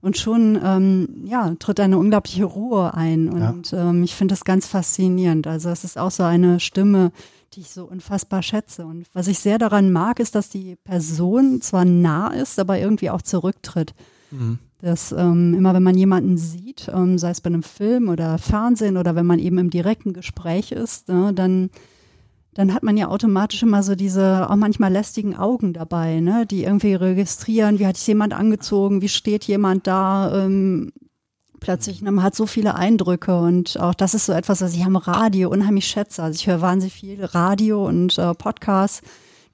[0.00, 3.28] und schon ähm, ja, tritt eine unglaubliche Ruhe ein.
[3.28, 3.90] Und ja.
[3.90, 5.48] ähm, ich finde das ganz faszinierend.
[5.48, 7.10] Also es ist auch so eine Stimme,
[7.54, 8.86] die ich so unfassbar schätze.
[8.86, 13.10] Und was ich sehr daran mag, ist, dass die Person zwar nah ist, aber irgendwie
[13.10, 13.92] auch zurücktritt.
[14.30, 14.60] Mhm.
[14.84, 18.98] Dass ähm, immer wenn man jemanden sieht, ähm, sei es bei einem Film oder Fernsehen
[18.98, 21.70] oder wenn man eben im direkten Gespräch ist, ne, dann
[22.52, 26.64] dann hat man ja automatisch immer so diese auch manchmal lästigen Augen dabei, ne, die
[26.64, 30.92] irgendwie registrieren, wie hat sich jemand angezogen, wie steht jemand da, ähm,
[31.60, 34.84] plötzlich, ne, man hat so viele Eindrücke und auch das ist so etwas, was ich
[34.84, 36.22] am Radio unheimlich schätze.
[36.22, 39.00] Also ich höre wahnsinnig viel Radio und äh, Podcasts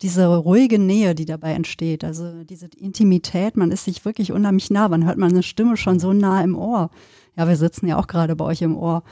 [0.02, 4.88] diese ruhige Nähe, die dabei entsteht, also diese Intimität, man ist sich wirklich unheimlich nah,
[4.88, 6.90] man hört meine Stimme schon so nah im Ohr.
[7.36, 9.02] Ja, wir sitzen ja auch gerade bei euch im Ohr.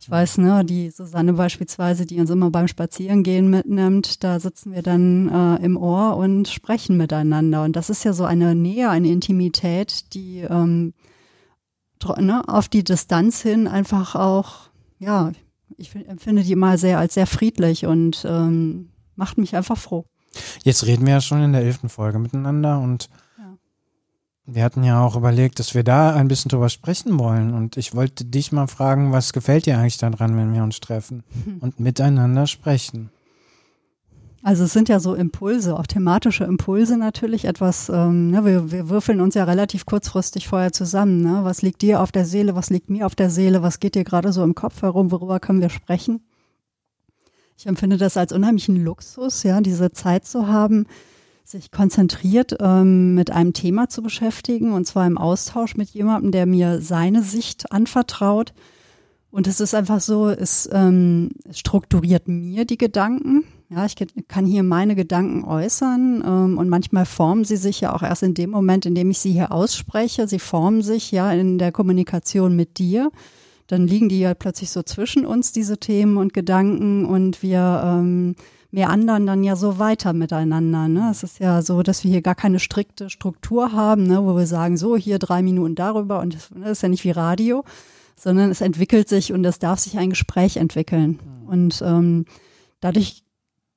[0.00, 4.82] Ich weiß, ne, die Susanne beispielsweise, die uns immer beim Spazierengehen mitnimmt, da sitzen wir
[4.82, 7.64] dann äh, im Ohr und sprechen miteinander.
[7.64, 10.94] Und das ist ja so eine Nähe, eine Intimität, die ähm,
[12.18, 15.32] ne, auf die Distanz hin einfach auch, ja,
[15.76, 20.06] ich empfinde die immer sehr als sehr friedlich und ähm, macht mich einfach froh.
[20.62, 23.56] Jetzt reden wir ja schon in der elften Folge miteinander und ja.
[24.46, 27.54] wir hatten ja auch überlegt, dass wir da ein bisschen drüber sprechen wollen.
[27.54, 31.24] Und ich wollte dich mal fragen, was gefällt dir eigentlich daran, wenn wir uns treffen
[31.44, 31.58] hm.
[31.60, 33.10] und miteinander sprechen?
[34.42, 37.44] Also es sind ja so Impulse, auch thematische Impulse natürlich.
[37.44, 41.20] Etwas, ähm, ne, wir, wir würfeln uns ja relativ kurzfristig vorher zusammen.
[41.20, 41.40] Ne?
[41.42, 44.04] Was liegt dir auf der Seele, was liegt mir auf der Seele, was geht dir
[44.04, 46.22] gerade so im Kopf herum, worüber können wir sprechen?
[47.60, 50.86] Ich empfinde das als unheimlichen Luxus, ja, diese Zeit zu haben,
[51.44, 56.46] sich konzentriert ähm, mit einem Thema zu beschäftigen und zwar im Austausch mit jemandem, der
[56.46, 58.54] mir seine Sicht anvertraut.
[59.30, 63.44] Und es ist einfach so, es, ähm, strukturiert mir die Gedanken.
[63.68, 63.94] Ja, ich
[64.26, 68.32] kann hier meine Gedanken äußern ähm, und manchmal formen sie sich ja auch erst in
[68.32, 70.26] dem Moment, in dem ich sie hier ausspreche.
[70.26, 73.10] Sie formen sich ja in der Kommunikation mit dir
[73.70, 78.34] dann liegen die ja plötzlich so zwischen uns, diese Themen und Gedanken und wir ähm,
[78.72, 80.88] mehr anderen dann ja so weiter miteinander.
[80.88, 81.08] Ne?
[81.10, 84.24] Es ist ja so, dass wir hier gar keine strikte Struktur haben, ne?
[84.24, 87.10] wo wir sagen, so hier drei Minuten darüber und das, das ist ja nicht wie
[87.10, 87.64] Radio,
[88.16, 91.20] sondern es entwickelt sich und es darf sich ein Gespräch entwickeln.
[91.42, 91.48] Mhm.
[91.48, 92.24] Und ähm,
[92.80, 93.22] dadurch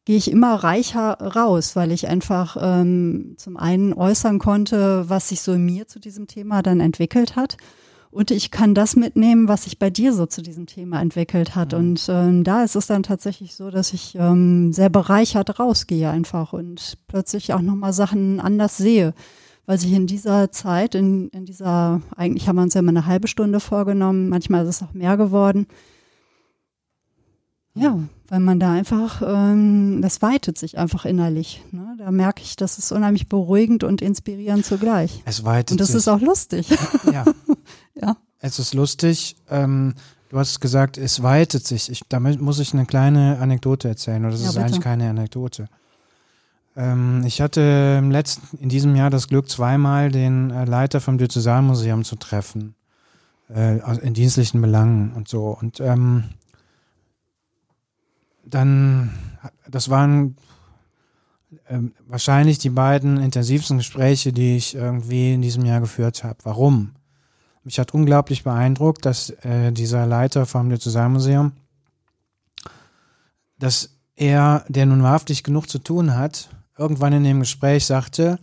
[0.05, 5.41] gehe ich immer reicher raus, weil ich einfach ähm, zum einen äußern konnte, was sich
[5.41, 7.57] so in mir zu diesem Thema dann entwickelt hat
[8.13, 11.73] und ich kann das mitnehmen, was sich bei dir so zu diesem Thema entwickelt hat.
[11.73, 11.79] Mhm.
[11.79, 16.53] Und ähm, da ist es dann tatsächlich so, dass ich ähm, sehr bereichert rausgehe einfach
[16.53, 19.13] und plötzlich auch nochmal Sachen anders sehe.
[19.65, 23.05] Weil sich in dieser Zeit, in, in dieser, eigentlich haben wir uns ja immer eine
[23.05, 25.67] halbe Stunde vorgenommen, manchmal ist es auch mehr geworden.
[27.75, 27.97] Ja,
[28.27, 31.63] weil man da einfach, ähm, das weitet sich einfach innerlich.
[31.71, 31.95] Ne?
[31.97, 35.23] Da merke ich, das ist unheimlich beruhigend und inspirierend zugleich.
[35.25, 35.73] Es weitet sich.
[35.75, 35.97] Und das sich.
[35.97, 36.69] ist auch lustig.
[37.11, 37.25] Ja.
[37.95, 38.17] ja.
[38.39, 39.37] Es ist lustig.
[39.49, 39.93] Ähm,
[40.29, 41.89] du hast gesagt, es weitet sich.
[41.89, 44.23] Ich, da muss ich eine kleine Anekdote erzählen.
[44.25, 44.65] Oder das ja, ist bitte.
[44.65, 45.69] eigentlich keine Anekdote.
[46.75, 51.17] Ähm, ich hatte im letzten, in diesem Jahr das Glück, zweimal den äh, Leiter vom
[51.17, 52.75] Diözesanmuseum zu treffen.
[53.49, 55.49] Äh, in dienstlichen Belangen und so.
[55.49, 56.25] Und ähm,
[58.45, 59.11] dann,
[59.69, 60.35] das waren
[61.69, 66.39] ähm, wahrscheinlich die beiden intensivsten Gespräche, die ich irgendwie in diesem Jahr geführt habe.
[66.43, 66.91] Warum?
[67.63, 71.53] Mich hat unglaublich beeindruckt, dass äh, dieser Leiter vom Diözesanmuseum,
[73.57, 78.39] dass er, der nun wahrhaftig genug zu tun hat, irgendwann in dem Gespräch sagte,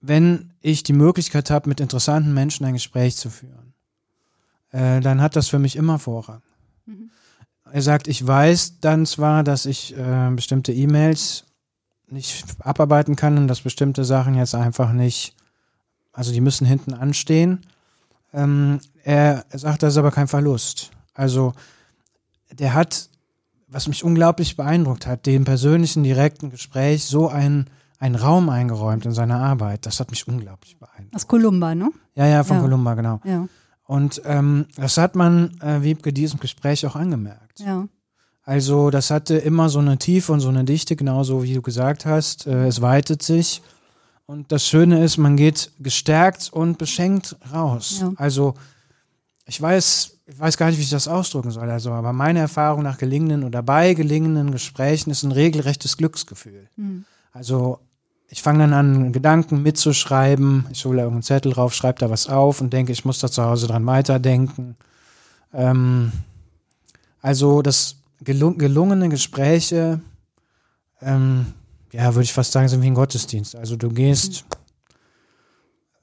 [0.00, 3.74] wenn ich die Möglichkeit habe, mit interessanten Menschen ein Gespräch zu führen,
[4.70, 6.42] äh, dann hat das für mich immer Vorrang.
[6.86, 7.10] Mhm.
[7.70, 11.44] Er sagt, ich weiß dann zwar, dass ich äh, bestimmte E-Mails
[12.08, 15.34] nicht abarbeiten kann und dass bestimmte Sachen jetzt einfach nicht,
[16.16, 17.60] also die müssen hinten anstehen.
[18.32, 20.90] Ähm, er, sagt, das ist aber kein Verlust.
[21.14, 21.52] Also
[22.50, 23.10] der hat,
[23.68, 27.66] was mich unglaublich beeindruckt hat, dem persönlichen, direkten Gespräch so einen,
[27.98, 29.84] einen Raum eingeräumt in seiner Arbeit.
[29.84, 31.14] Das hat mich unglaublich beeindruckt.
[31.14, 31.90] Aus Columba, ne?
[32.14, 32.62] Ja, ja, von ja.
[32.62, 33.20] Columba, genau.
[33.24, 33.46] Ja.
[33.84, 37.60] Und ähm, das hat man äh, Wiebke diesem Gespräch auch angemerkt.
[37.60, 37.86] Ja.
[38.42, 42.06] Also das hatte immer so eine Tiefe und so eine Dichte, genauso wie du gesagt
[42.06, 42.46] hast.
[42.46, 43.60] Äh, es weitet sich.
[44.26, 47.98] Und das Schöne ist, man geht gestärkt und beschenkt raus.
[48.00, 48.12] Ja.
[48.16, 48.54] Also
[49.46, 51.70] ich weiß, ich weiß gar nicht, wie ich das ausdrücken soll.
[51.70, 56.68] Also, aber meine Erfahrung nach gelingenden oder bei gelingenden Gesprächen ist ein regelrechtes Glücksgefühl.
[56.76, 57.04] Mhm.
[57.32, 57.78] Also
[58.28, 60.66] ich fange dann an, Gedanken mitzuschreiben.
[60.72, 63.44] Ich hole irgendeinen Zettel drauf, schreibe da was auf und denke, ich muss da zu
[63.44, 64.76] Hause dran weiterdenken.
[65.52, 66.10] Ähm,
[67.22, 70.00] also das gelung gelungene Gespräche,
[71.00, 71.46] ähm,
[71.92, 73.56] ja, würde ich fast sagen, sind wie ein Gottesdienst.
[73.56, 74.56] Also du gehst mhm.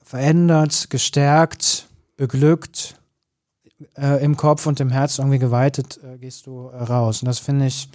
[0.04, 2.96] verändert, gestärkt, beglückt,
[3.98, 7.22] äh, im Kopf und im Herzen irgendwie geweitet, äh, gehst du äh, raus.
[7.22, 7.90] Und das finde ich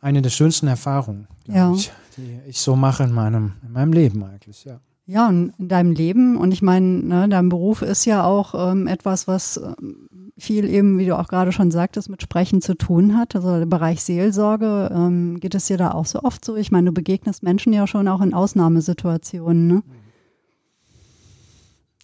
[0.00, 1.72] eine der schönsten Erfahrungen, ja.
[1.72, 4.80] ich, die ich so mache in meinem, in meinem Leben eigentlich, ja.
[5.06, 6.36] Ja, in deinem Leben.
[6.38, 10.98] Und ich meine, ne, dein Beruf ist ja auch ähm, etwas, was ähm, viel eben,
[10.98, 13.36] wie du auch gerade schon sagtest, mit Sprechen zu tun hat.
[13.36, 16.56] Also der Bereich Seelsorge, ähm, geht es dir da auch so oft so?
[16.56, 19.82] Ich meine, du begegnest Menschen ja schon auch in Ausnahmesituationen, ne?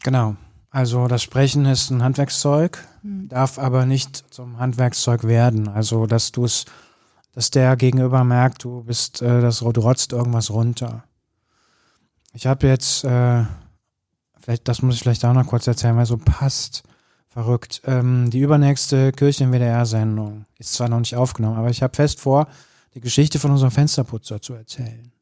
[0.02, 0.36] Genau.
[0.70, 3.28] Also das Sprechen ist ein Handwerkszeug, mhm.
[3.28, 5.68] darf aber nicht zum Handwerkszeug werden.
[5.68, 6.66] Also dass du es
[7.32, 11.04] dass der Gegenüber merkt, du bist, äh, das, du rotzt irgendwas runter.
[12.32, 13.44] Ich habe jetzt, äh,
[14.40, 16.82] vielleicht, das muss ich vielleicht auch noch kurz erzählen, weil so passt.
[17.30, 17.82] Verrückt.
[17.84, 22.48] Ähm, die übernächste Kirchen-WDR-Sendung ist zwar noch nicht aufgenommen, aber ich habe fest vor,
[22.94, 25.12] die Geschichte von unserem Fensterputzer zu erzählen.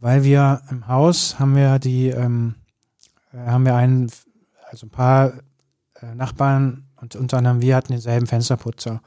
[0.00, 2.56] Weil wir im Haus haben wir die, ähm,
[3.32, 4.10] äh, haben wir einen,
[4.68, 5.34] also ein paar
[6.00, 9.00] äh, Nachbarn und unter anderem wir hatten denselben Fensterputzer.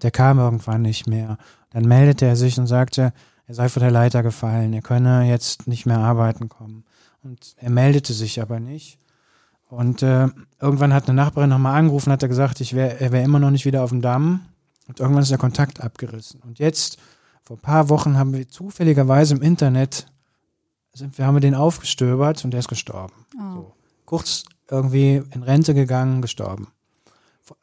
[0.00, 1.36] Der kam irgendwann nicht mehr.
[1.68, 3.12] Dann meldete er sich und sagte,
[3.46, 6.84] er sei von der Leiter gefallen, er könne jetzt nicht mehr arbeiten kommen.
[7.22, 8.99] Und er meldete sich aber nicht.
[9.70, 10.28] Und äh,
[10.60, 13.50] irgendwann hat eine Nachbarin nochmal angerufen, hat er gesagt, ich wär, er wäre immer noch
[13.50, 14.40] nicht wieder auf dem Damm.
[14.88, 16.40] Und irgendwann ist der Kontakt abgerissen.
[16.40, 16.98] Und jetzt,
[17.44, 20.06] vor ein paar Wochen, haben wir zufälligerweise im Internet,
[20.92, 23.14] sind, wir haben wir den aufgestöbert und der ist gestorben.
[23.36, 23.54] Oh.
[23.54, 23.72] So.
[24.06, 26.68] Kurz irgendwie in Rente gegangen, gestorben.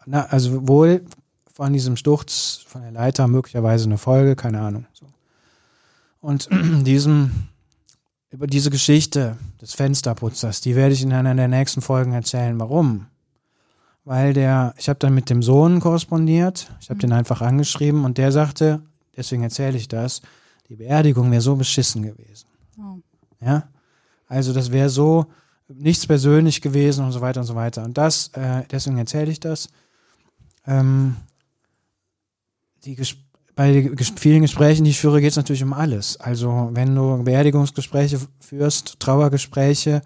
[0.06, 1.06] Na, also wohl
[1.54, 4.86] von diesem Sturz von der Leiter möglicherweise eine Folge, keine Ahnung.
[4.94, 5.06] So.
[6.22, 6.48] Und
[6.86, 7.50] diesem,
[8.30, 12.60] über diese Geschichte des Fensterputzers, die werde ich in einer der nächsten Folgen erzählen.
[12.60, 13.08] Warum?
[14.04, 17.02] Weil der, ich habe dann mit dem Sohn korrespondiert, ich habe mhm.
[17.02, 18.82] den einfach angeschrieben und der sagte,
[19.16, 20.22] deswegen erzähle ich das,
[20.70, 22.48] die Beerdigung wäre so beschissen gewesen.
[22.78, 23.00] Oh.
[23.40, 23.70] Ja,
[24.28, 25.28] also das wäre so
[25.68, 27.84] nichts persönlich gewesen und so weiter und so weiter.
[27.84, 29.70] Und das, äh, deswegen erzähle ich das.
[30.66, 31.18] Ähm,
[32.84, 33.16] die Ges
[33.58, 36.20] bei vielen Gesprächen, die ich führe, geht es natürlich um alles.
[36.20, 40.04] Also wenn du Beerdigungsgespräche führst, Trauergespräche,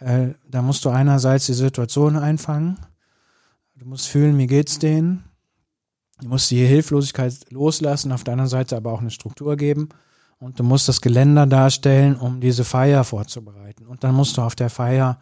[0.00, 2.78] äh, da musst du einerseits die Situation einfangen,
[3.74, 5.24] du musst fühlen, wie geht's denen,
[6.20, 9.88] du musst die Hilflosigkeit loslassen, auf der anderen Seite aber auch eine Struktur geben
[10.38, 13.86] und du musst das Geländer darstellen, um diese Feier vorzubereiten.
[13.86, 15.18] Und dann musst du auf der Feier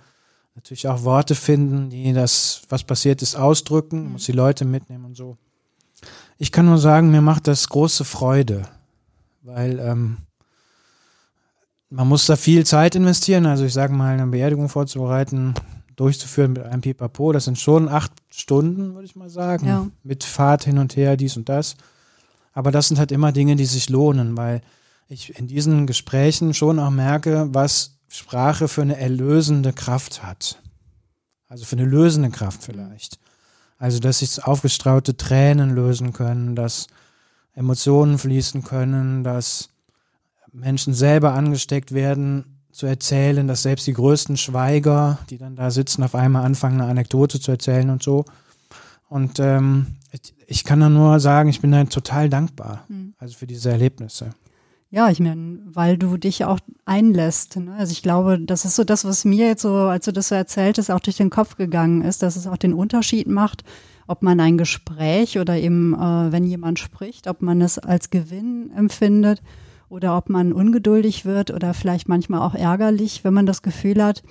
[0.57, 5.16] natürlich auch Worte finden, die das, was passiert ist, ausdrücken, musst die Leute mitnehmen und
[5.16, 5.38] so.
[6.38, 8.62] Ich kann nur sagen, mir macht das große Freude,
[9.42, 10.18] weil ähm,
[11.90, 13.47] man muss da viel Zeit investieren.
[13.47, 15.55] Also ich sage mal, eine Beerdigung vorzubereiten,
[15.97, 19.87] durchzuführen mit einem Pipapo, das sind schon acht Stunden, würde ich mal sagen, ja.
[20.03, 21.77] mit Fahrt hin und her, dies und das.
[22.53, 24.62] Aber das sind halt immer Dinge, die sich lohnen, weil
[25.09, 30.61] ich in diesen Gesprächen schon auch merke, was Sprache für eine erlösende Kraft hat.
[31.49, 33.18] Also für eine lösende Kraft vielleicht.
[33.83, 36.87] Also, dass sich aufgestraute Tränen lösen können, dass
[37.57, 39.71] Emotionen fließen können, dass
[40.53, 46.05] Menschen selber angesteckt werden, zu erzählen, dass selbst die größten Schweiger, die dann da sitzen,
[46.05, 48.25] auf einmal anfangen, eine Anekdote zu erzählen und so.
[49.09, 49.97] Und ähm,
[50.47, 53.14] ich kann da nur sagen, ich bin da total dankbar, mhm.
[53.18, 54.31] also für diese Erlebnisse.
[54.94, 57.57] Ja, ich meine, weil du dich auch einlässt.
[57.57, 57.74] Ne?
[57.78, 60.35] Also ich glaube, das ist so das, was mir jetzt so, als du das so
[60.35, 63.64] erzählt hast, auch durch den Kopf gegangen ist, dass es auch den Unterschied macht,
[64.07, 68.70] ob man ein Gespräch oder eben, äh, wenn jemand spricht, ob man es als Gewinn
[68.76, 69.42] empfindet
[69.88, 74.22] oder ob man ungeduldig wird oder vielleicht manchmal auch ärgerlich, wenn man das Gefühl hat,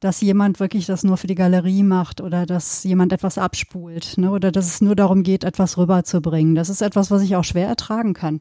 [0.00, 4.32] dass jemand wirklich das nur für die Galerie macht oder dass jemand etwas abspult ne?
[4.32, 6.56] oder dass es nur darum geht, etwas rüberzubringen.
[6.56, 8.40] Das ist etwas, was ich auch schwer ertragen kann.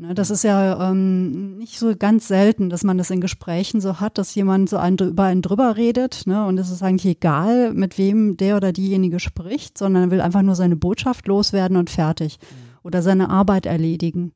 [0.00, 0.14] Ne?
[0.14, 4.16] Das ist ja ähm, nicht so ganz selten, dass man das in Gesprächen so hat,
[4.16, 6.46] dass jemand so einen, über einen drüber redet ne?
[6.46, 10.54] und es ist eigentlich egal, mit wem der oder diejenige spricht, sondern will einfach nur
[10.54, 12.78] seine Botschaft loswerden und fertig mhm.
[12.82, 14.32] oder seine Arbeit erledigen.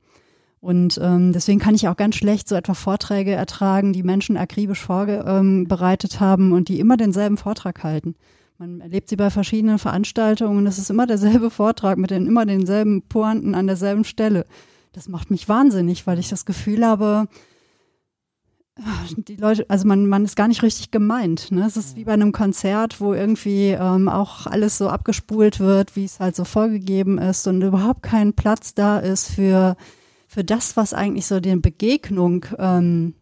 [0.60, 4.80] Und ähm, deswegen kann ich auch ganz schlecht so etwa Vorträge ertragen, die Menschen akribisch
[4.80, 8.16] vorbereitet ähm, haben und die immer denselben Vortrag halten.
[8.58, 12.46] Man erlebt sie bei verschiedenen Veranstaltungen und es ist immer derselbe Vortrag mit den immer
[12.46, 14.46] denselben Pointen an derselben Stelle.
[14.94, 17.26] Das macht mich wahnsinnig, weil ich das Gefühl habe,
[19.16, 21.52] die Leute, also man, man ist gar nicht richtig gemeint.
[21.52, 21.64] Ne?
[21.66, 26.04] Es ist wie bei einem Konzert, wo irgendwie ähm, auch alles so abgespult wird, wie
[26.04, 29.76] es halt so vorgegeben ist und überhaupt kein Platz da ist für
[30.34, 33.14] für das, was eigentlich so die Begegnung ähm,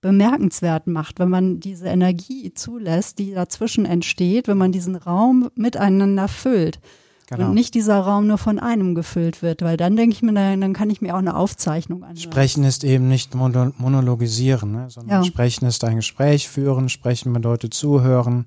[0.00, 6.28] bemerkenswert macht, wenn man diese Energie zulässt, die dazwischen entsteht, wenn man diesen Raum miteinander
[6.28, 6.78] füllt.
[7.28, 7.48] Genau.
[7.48, 10.72] Und nicht dieser Raum nur von einem gefüllt wird, weil dann denke ich mir, dann
[10.72, 12.32] kann ich mir auch eine Aufzeichnung anschauen.
[12.32, 15.24] Sprechen ist eben nicht monologisieren, ne, sondern ja.
[15.24, 18.46] Sprechen ist ein Gespräch führen, Sprechen bedeutet zuhören,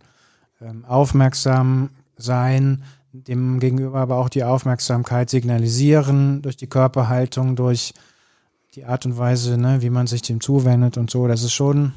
[0.61, 7.93] ähm, aufmerksam sein, dem gegenüber aber auch die Aufmerksamkeit signalisieren durch die Körperhaltung, durch
[8.75, 11.27] die Art und Weise, ne, wie man sich dem zuwendet und so.
[11.27, 11.93] Das ist schon,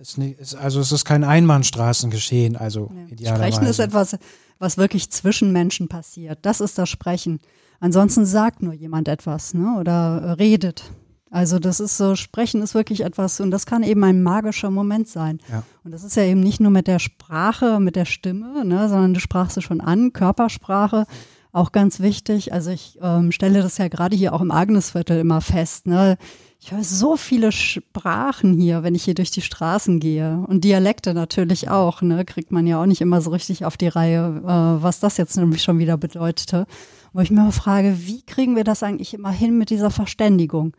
[0.00, 3.12] ist nicht, ist, also es ist kein Einbahnstraßengeschehen, also ja.
[3.12, 3.52] idealerweise.
[3.52, 4.18] Sprechen ist etwas,
[4.58, 6.40] was wirklich zwischen Menschen passiert.
[6.42, 7.40] Das ist das Sprechen.
[7.80, 10.90] Ansonsten sagt nur jemand etwas, ne, oder redet.
[11.30, 15.08] Also das ist so, Sprechen ist wirklich etwas, und das kann eben ein magischer Moment
[15.08, 15.40] sein.
[15.50, 15.62] Ja.
[15.84, 19.14] Und das ist ja eben nicht nur mit der Sprache, mit der Stimme, ne, sondern
[19.14, 21.06] du sprachst es schon an, Körpersprache,
[21.52, 22.52] auch ganz wichtig.
[22.52, 25.86] Also ich ähm, stelle das ja gerade hier auch im Agnesviertel immer fest.
[25.86, 26.16] Ne?
[26.60, 30.44] Ich höre so viele Sprachen hier, wenn ich hier durch die Straßen gehe.
[30.48, 32.24] Und Dialekte natürlich auch, ne?
[32.24, 35.36] Kriegt man ja auch nicht immer so richtig auf die Reihe, äh, was das jetzt
[35.36, 36.66] nämlich schon wieder bedeutete.
[37.12, 40.76] Wo ich mir mal frage, wie kriegen wir das eigentlich immer hin mit dieser Verständigung?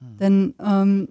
[0.00, 0.16] Hm.
[0.18, 1.08] Denn ähm,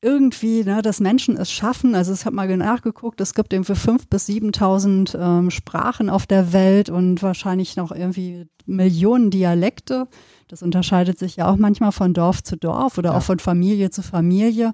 [0.00, 4.06] irgendwie, ne, dass Menschen es schaffen, also ich habe mal nachgeguckt, es gibt irgendwie fünf
[4.08, 10.06] bis 7.000 ähm, Sprachen auf der Welt und wahrscheinlich noch irgendwie Millionen Dialekte.
[10.46, 13.18] Das unterscheidet sich ja auch manchmal von Dorf zu Dorf oder ja.
[13.18, 14.72] auch von Familie zu Familie.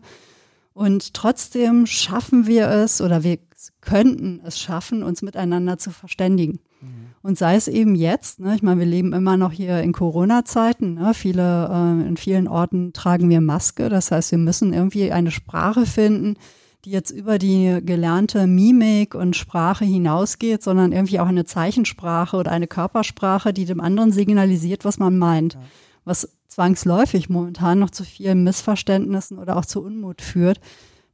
[0.74, 3.38] Und trotzdem schaffen wir es oder wir
[3.80, 6.58] könnten es schaffen, uns miteinander zu verständigen.
[7.22, 10.94] Und sei es eben jetzt, ne, ich meine, wir leben immer noch hier in Corona-Zeiten.
[10.94, 13.88] Ne, viele, äh, in vielen Orten tragen wir Maske.
[13.88, 16.36] Das heißt, wir müssen irgendwie eine Sprache finden,
[16.84, 22.50] die jetzt über die gelernte Mimik und Sprache hinausgeht, sondern irgendwie auch eine Zeichensprache oder
[22.50, 25.54] eine Körpersprache, die dem anderen signalisiert, was man meint.
[25.54, 25.60] Ja.
[26.04, 30.60] Was zwangsläufig momentan noch zu vielen Missverständnissen oder auch zu Unmut führt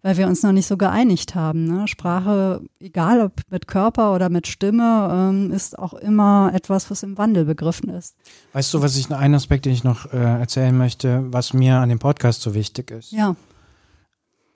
[0.03, 1.65] weil wir uns noch nicht so geeinigt haben.
[1.65, 1.89] Ne?
[1.89, 7.19] Sprache, egal ob mit Körper oder mit Stimme, ähm, ist auch immer etwas, was im
[7.19, 8.17] Wandel begriffen ist.
[8.53, 11.89] Weißt du, was ich einen Aspekt, den ich noch äh, erzählen möchte, was mir an
[11.89, 13.13] dem Podcast so wichtig ist?
[13.13, 13.37] Ja.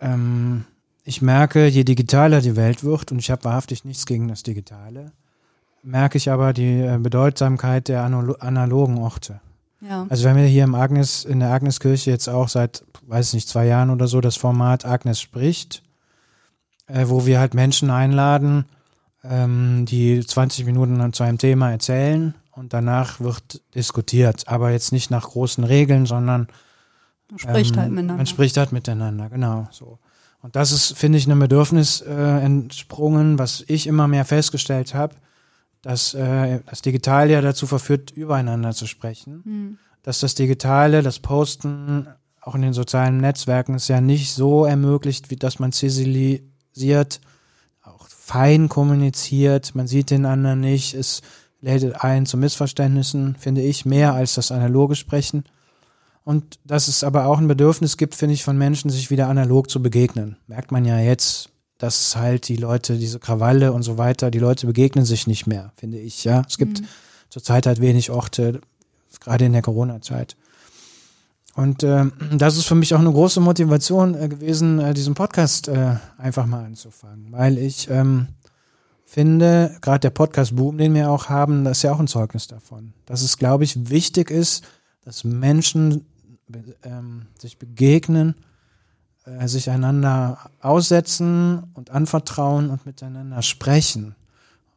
[0.00, 0.64] Ähm,
[1.04, 5.12] ich merke, je digitaler die Welt wird, und ich habe wahrhaftig nichts gegen das Digitale,
[5.82, 9.40] merke ich aber die äh, Bedeutsamkeit der analogen Orte.
[9.80, 10.06] Ja.
[10.08, 13.66] Also wenn wir hier im Agnes, in der Agneskirche jetzt auch seit, weiß nicht, zwei
[13.66, 15.82] Jahren oder so das Format Agnes spricht,
[16.86, 18.66] äh, wo wir halt Menschen einladen,
[19.22, 25.10] ähm, die 20 Minuten zu einem Thema erzählen und danach wird diskutiert, aber jetzt nicht
[25.10, 26.48] nach großen Regeln, sondern
[27.30, 28.16] man spricht ähm, halt miteinander.
[28.16, 29.98] Man spricht halt miteinander, genau so.
[30.42, 35.14] Und das ist, finde ich, einem Bedürfnis äh, entsprungen, was ich immer mehr festgestellt habe,
[35.80, 39.42] dass äh, das Digital ja dazu verführt, übereinander zu sprechen.
[39.44, 39.78] Mhm.
[40.02, 42.08] Dass das Digitale, das Posten,
[42.44, 47.20] auch in den sozialen Netzwerken es ja nicht so ermöglicht, wie dass man zivilisiert,
[47.82, 51.22] auch fein kommuniziert, man sieht den anderen nicht, es
[51.60, 55.44] lädt ein zu Missverständnissen, finde ich, mehr als das analoge Sprechen.
[56.24, 59.70] Und dass es aber auch ein Bedürfnis gibt, finde ich, von Menschen, sich wieder analog
[59.70, 60.36] zu begegnen.
[60.46, 64.66] Merkt man ja jetzt dass halt die Leute, diese Krawalle und so weiter, die Leute
[64.66, 66.42] begegnen sich nicht mehr, finde ich, ja.
[66.48, 66.86] Es gibt mhm.
[67.28, 68.60] zurzeit halt wenig Orte,
[69.20, 70.36] gerade in der Corona-Zeit.
[71.56, 75.68] Und äh, das ist für mich auch eine große Motivation äh, gewesen, äh, diesen Podcast
[75.68, 78.28] äh, einfach mal anzufangen, weil ich ähm,
[79.04, 82.92] finde, gerade der Podcast-Boom, den wir auch haben, das ist ja auch ein Zeugnis davon,
[83.06, 84.64] dass es, glaube ich, wichtig ist,
[85.04, 86.06] dass Menschen
[86.82, 88.34] ähm, sich begegnen
[89.26, 94.16] äh, sich einander aussetzen und anvertrauen und miteinander sprechen.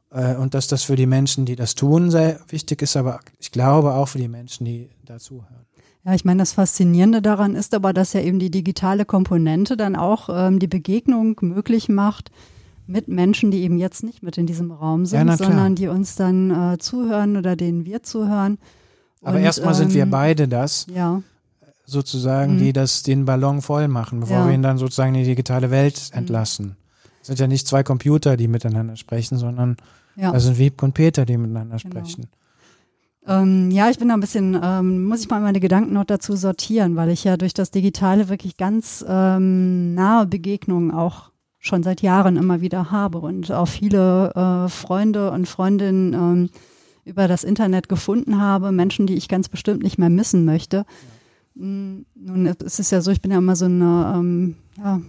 [0.10, 3.52] Äh, und dass das für die Menschen, die das tun, sehr wichtig ist, aber ich
[3.52, 5.66] glaube auch für die Menschen, die dazuhören.
[6.08, 9.98] Ja, ich meine, das Faszinierende daran ist aber, dass ja eben die digitale Komponente dann
[9.98, 12.32] auch ähm, die Begegnung möglich macht
[12.86, 16.16] mit Menschen, die eben jetzt nicht mit in diesem Raum sind, Ja, sondern die uns
[16.16, 18.58] dann äh, zuhören oder denen wir zuhören.
[19.22, 21.22] Aber Und, erstmal sind wir ähm, beide das, Ja,
[21.86, 22.60] sozusagen, Mhm.
[22.60, 24.48] die das den Ballon voll machen, bevor Ja.
[24.48, 26.20] wir ihn dann sozusagen in die digitale Welt Mhm.
[26.20, 26.78] entlassen.
[27.20, 29.76] Es sind ja nicht zwei Computer, die miteinander sprechen, sondern
[30.16, 30.32] ja.
[30.32, 31.96] das sind Wiebke und Peter, die miteinander Genau.
[32.00, 32.28] sprechen.
[33.28, 36.38] Ähm, ja, ich bin da ein bisschen, ähm, muss ich mal meine Gedanken noch dazu
[36.38, 42.02] sortieren, weil ich ja durch das Digitale wirklich ganz ähm, nahe Begegnungen auch schon seit
[42.02, 46.50] Jahren immer wieder habe und auch viele äh, Freunde und Freundinnen ähm,
[47.04, 50.86] über das Internet gefunden habe, Menschen, die ich ganz bestimmt nicht mehr missen möchte.
[51.56, 55.02] Mm, Nun es ist ja so, ich bin ja immer so eine ähm, ja,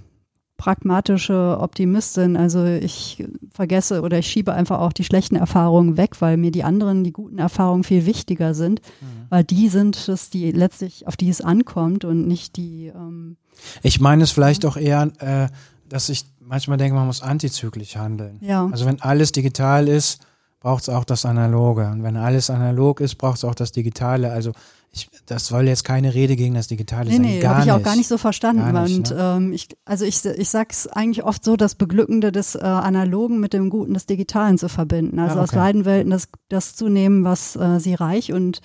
[0.59, 2.37] pragmatische Optimistin.
[2.37, 6.65] Also ich vergesse oder ich schiebe einfach auch die schlechten Erfahrungen weg, weil mir die
[6.65, 8.83] anderen, die guten Erfahrungen viel wichtiger sind,
[9.31, 13.37] weil die sind es, die letztlich, auf die es ankommt und nicht die, ähm,
[13.83, 15.49] Ich meine es vielleicht auch eher, äh,
[15.89, 18.39] dass ich manchmal denke, man muss antizyklisch handeln.
[18.43, 18.69] ja.
[18.71, 20.21] Also wenn alles digital ist,
[20.61, 21.89] braucht es auch das Analoge.
[21.89, 24.33] Und wenn alles analog ist, braucht es auch das Digitale.
[24.33, 24.53] Also
[24.93, 27.23] ich, das soll jetzt keine Rede gegen das Digitale Nee, sein.
[27.23, 28.73] nee, habe ich auch gar nicht so verstanden.
[28.83, 29.35] Nicht, und ne?
[29.37, 33.53] ähm, ich, also ich, ich sag's eigentlich oft so, das Beglückende des äh, Analogen mit
[33.53, 35.19] dem Guten des Digitalen zu verbinden.
[35.19, 35.59] Also Ah, aus okay.
[35.59, 38.61] beiden Welten das, das zu nehmen, was äh, sie reich und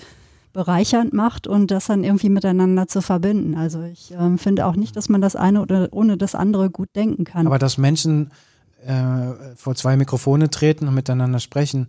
[0.54, 3.56] bereichernd macht und das dann irgendwie miteinander zu verbinden.
[3.56, 6.90] Also ich ähm, finde auch nicht, dass man das eine oder ohne das andere gut
[6.96, 7.48] denken kann.
[7.48, 8.32] Aber dass Menschen
[8.86, 11.88] äh, vor zwei Mikrofone treten und miteinander sprechen,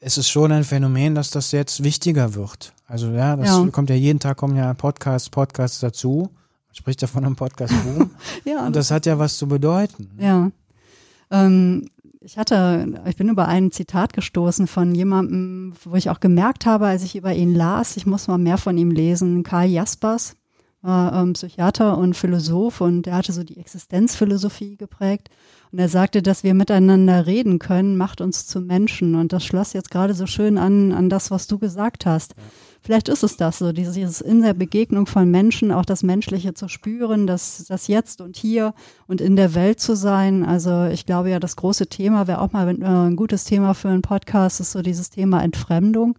[0.00, 2.73] es ist schon ein Phänomen, dass das jetzt wichtiger wird.
[2.86, 3.66] Also ja, das Ja.
[3.70, 6.30] kommt ja jeden Tag kommen ja Podcasts, Podcasts dazu.
[6.68, 8.10] Man spricht ja von einem Podcast-Boom.
[8.44, 10.10] ja, und das hat ja was zu bedeuten.
[10.18, 10.50] Ja.
[11.30, 11.88] Ähm,
[12.20, 16.86] ich hatte, ich bin über ein Zitat gestoßen von jemandem, wo ich auch gemerkt habe,
[16.86, 20.34] als ich über ihn las, ich muss mal mehr von ihm lesen, Karl Jaspers,
[20.80, 25.30] war ähm, Psychiater und Philosoph und der hatte so die Existenzphilosophie geprägt.
[25.72, 29.14] Und er sagte, dass wir miteinander reden können, macht uns zu Menschen.
[29.14, 32.34] Und das schloss jetzt gerade so schön an, an das, was du gesagt hast.
[32.84, 36.68] Vielleicht ist es das so, dieses, in der Begegnung von Menschen auch das Menschliche zu
[36.68, 38.74] spüren, das, das Jetzt und hier
[39.06, 40.44] und in der Welt zu sein.
[40.44, 43.88] Also ich glaube ja, das große Thema wäre auch mal äh, ein gutes Thema für
[43.88, 46.18] einen Podcast, ist so dieses Thema Entfremdung.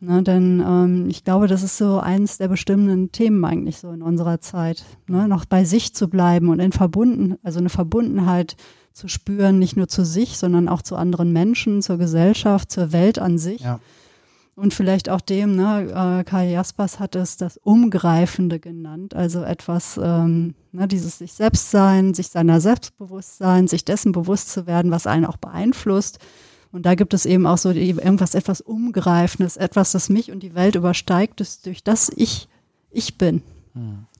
[0.00, 4.02] Ne, denn ähm, ich glaube, das ist so eins der bestimmenden Themen eigentlich so in
[4.02, 8.56] unserer Zeit, ne, noch bei sich zu bleiben und in verbunden, also eine Verbundenheit
[8.92, 13.18] zu spüren, nicht nur zu sich, sondern auch zu anderen Menschen, zur Gesellschaft, zur Welt
[13.18, 13.62] an sich.
[13.62, 13.80] Ja.
[14.56, 19.98] Und vielleicht auch dem, ne, äh, Karl Jaspers hat es das Umgreifende genannt, also etwas,
[20.00, 25.08] ähm, ne, dieses sich selbst sein, sich seiner Selbstbewusstsein, sich dessen bewusst zu werden, was
[25.08, 26.20] einen auch beeinflusst.
[26.70, 30.54] Und da gibt es eben auch so irgendwas etwas Umgreifendes, etwas, das mich und die
[30.54, 32.48] Welt übersteigt, das, durch das ich
[32.90, 33.42] ich bin.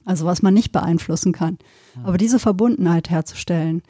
[0.05, 1.57] Also was man nicht beeinflussen kann.
[2.03, 3.81] Aber diese Verbundenheit herzustellen.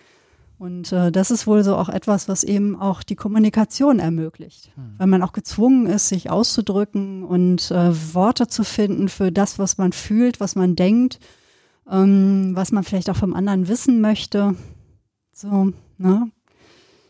[0.58, 4.72] Und äh, das ist wohl so auch etwas, was eben auch die Kommunikation ermöglicht.
[4.98, 9.78] Weil man auch gezwungen ist, sich auszudrücken und äh, Worte zu finden für das, was
[9.78, 11.20] man fühlt, was man denkt,
[11.92, 14.56] ähm, was man vielleicht auch vom anderen wissen möchte.
[15.34, 16.32] So, ne?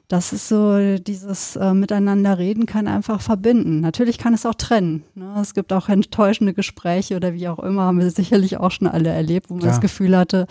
[0.08, 3.80] Das ist so, dieses äh, Miteinander reden kann einfach verbinden.
[3.80, 5.04] Natürlich kann es auch trennen.
[5.16, 5.36] Ne?
[5.42, 9.10] Es gibt auch enttäuschende Gespräche oder wie auch immer, haben wir sicherlich auch schon alle
[9.10, 9.74] erlebt, wo man Klar.
[9.74, 10.46] das Gefühl hatte,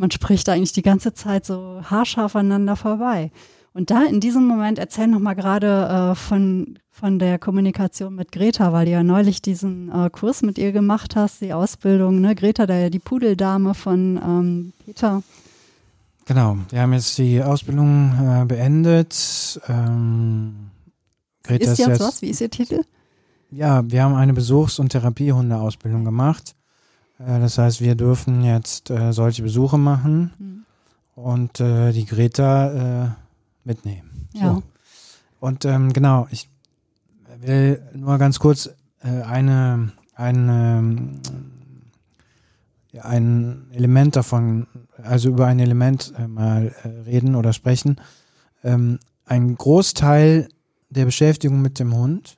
[0.00, 3.30] man spricht eigentlich die ganze Zeit so haarscharf aneinander vorbei.
[3.72, 8.30] Und da in diesem Moment erzähl noch mal gerade äh, von von der Kommunikation mit
[8.30, 12.20] Greta, weil du ja neulich diesen äh, Kurs mit ihr gemacht hast, die Ausbildung.
[12.20, 12.34] Ne?
[12.34, 15.22] Greta, da die Pudeldame von ähm, Peter.
[16.26, 19.60] Genau, wir haben jetzt die Ausbildung äh, beendet.
[19.68, 20.70] Ähm,
[21.42, 22.20] Greta Ist jetzt was?
[22.20, 22.82] Wie ist ihr Titel?
[23.50, 26.54] Ja, wir haben eine Besuchs- und Therapiehundeausbildung gemacht.
[27.20, 30.64] Äh, das heißt, wir dürfen jetzt äh, solche Besuche machen Hm.
[31.14, 33.10] und äh, die Greta äh,
[33.64, 34.28] mitnehmen.
[34.32, 34.54] Ja.
[34.54, 34.62] So.
[35.40, 36.48] Und ähm, genau, ich
[37.40, 38.70] will nur ganz kurz
[39.02, 41.12] äh, eine, eine,
[42.92, 44.66] ja, ein Element davon,
[45.02, 46.74] also über ein Element äh, mal
[47.06, 48.00] reden oder sprechen.
[48.62, 50.48] Ähm, ein Großteil
[50.90, 52.36] der Beschäftigung mit dem Hund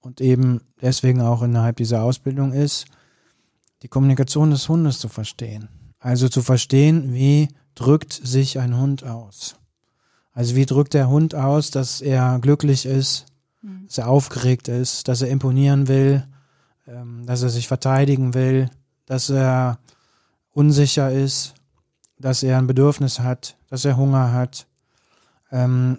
[0.00, 2.86] und eben deswegen auch innerhalb dieser Ausbildung ist,
[3.84, 5.68] die Kommunikation des Hundes zu verstehen.
[6.00, 9.56] Also zu verstehen, wie drückt sich ein Hund aus.
[10.32, 13.26] Also wie drückt der Hund aus, dass er glücklich ist,
[13.60, 13.84] Hm.
[13.86, 16.24] dass er aufgeregt ist, dass er imponieren will,
[16.86, 18.70] ähm, dass er sich verteidigen will,
[19.06, 19.78] dass er
[20.52, 21.54] unsicher ist,
[22.18, 24.66] dass er ein Bedürfnis hat, dass er Hunger hat.
[25.52, 25.98] Ähm,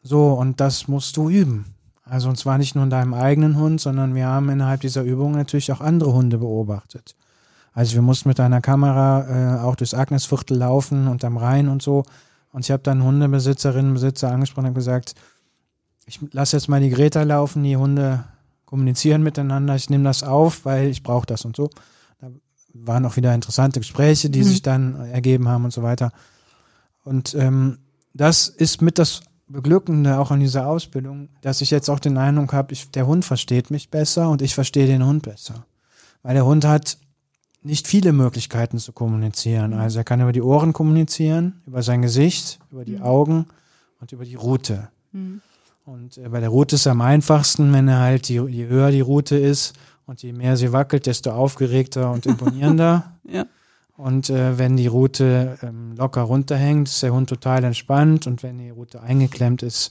[0.00, 1.74] So, und das musst du üben.
[2.04, 5.32] Also und zwar nicht nur in deinem eigenen Hund, sondern wir haben innerhalb dieser Übung
[5.32, 7.14] natürlich auch andere Hunde beobachtet.
[7.78, 11.80] Also wir mussten mit einer Kamera äh, auch durchs Agnesviertel laufen und am Rhein und
[11.80, 12.02] so.
[12.50, 15.14] Und ich habe dann Hundebesitzerinnen, Besitzer angesprochen und gesagt,
[16.04, 18.24] ich lasse jetzt mal die Greta laufen, die Hunde
[18.64, 21.70] kommunizieren miteinander, ich nehme das auf, weil ich brauche das und so.
[22.18, 22.32] Da
[22.74, 24.44] waren auch wieder interessante Gespräche, die mhm.
[24.44, 26.10] sich dann ergeben haben und so weiter.
[27.04, 27.78] Und ähm,
[28.12, 32.52] das ist mit das Beglückende auch an dieser Ausbildung, dass ich jetzt auch den Eindruck
[32.54, 35.64] habe, der Hund versteht mich besser und ich verstehe den Hund besser.
[36.24, 36.98] Weil der Hund hat
[37.62, 39.72] nicht viele Möglichkeiten zu kommunizieren.
[39.72, 39.80] Mhm.
[39.80, 43.02] Also er kann über die Ohren kommunizieren, über sein Gesicht, über die mhm.
[43.02, 43.46] Augen
[44.00, 44.88] und über die Route.
[45.12, 45.40] Mhm.
[45.84, 48.90] Und äh, bei der Route ist es am einfachsten, wenn er halt, die, je höher
[48.90, 49.74] die Route ist
[50.06, 53.12] und je mehr sie wackelt, desto aufgeregter und imponierender.
[53.24, 53.46] ja.
[53.96, 58.28] Und äh, wenn die Route ähm, locker runterhängt, ist der Hund total entspannt.
[58.28, 59.90] Und wenn die Route eingeklemmt ist,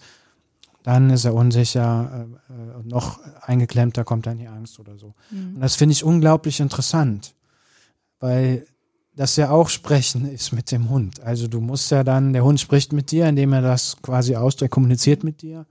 [0.87, 5.15] dann ist er unsicher äh, äh, und noch eingeklemmter kommt dann die Angst oder so.
[5.29, 5.55] Mhm.
[5.55, 7.35] Und das finde ich unglaublich interessant,
[8.19, 8.65] weil
[9.15, 11.21] das ja auch Sprechen ist mit dem Hund.
[11.21, 14.71] Also du musst ja dann, der Hund spricht mit dir, indem er das quasi ausdrückt,
[14.71, 15.65] kommuniziert mit dir.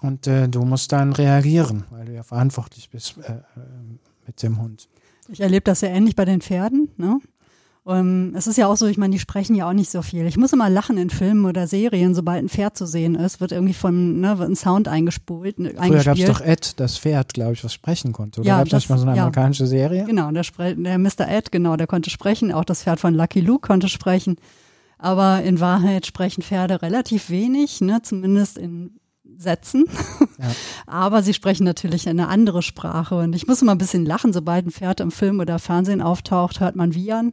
[0.00, 3.40] Und äh, du musst dann reagieren, weil du ja verantwortlich bist äh, äh
[4.26, 4.88] mit dem Hund.
[5.28, 6.88] Ich erlebe das ja ähnlich bei den Pferden.
[6.96, 7.20] Ne?
[7.90, 10.24] Um, es ist ja auch so, ich meine, die sprechen ja auch nicht so viel.
[10.26, 13.50] Ich muss immer lachen in Filmen oder Serien, sobald ein Pferd zu sehen ist, wird
[13.50, 15.56] irgendwie von, ne, wird ein Sound eingespult.
[15.56, 18.42] Früher gab es doch Ed, das Pferd, glaube ich, was sprechen konnte.
[18.42, 19.22] Oder ja, gab es nicht mal so eine ja.
[19.22, 20.04] amerikanische Serie?
[20.04, 20.44] Genau, der,
[20.76, 21.28] der Mr.
[21.28, 22.52] Ed, genau, der konnte sprechen.
[22.52, 24.36] Auch das Pferd von Lucky Luke konnte sprechen.
[24.96, 29.00] Aber in Wahrheit sprechen Pferde relativ wenig, ne, zumindest in
[29.36, 29.86] Sätzen.
[30.38, 30.46] Ja.
[30.86, 33.16] Aber sie sprechen natürlich eine andere Sprache.
[33.16, 36.60] Und ich muss immer ein bisschen lachen, sobald ein Pferd im Film oder Fernsehen auftaucht,
[36.60, 37.32] hört man Wiehern.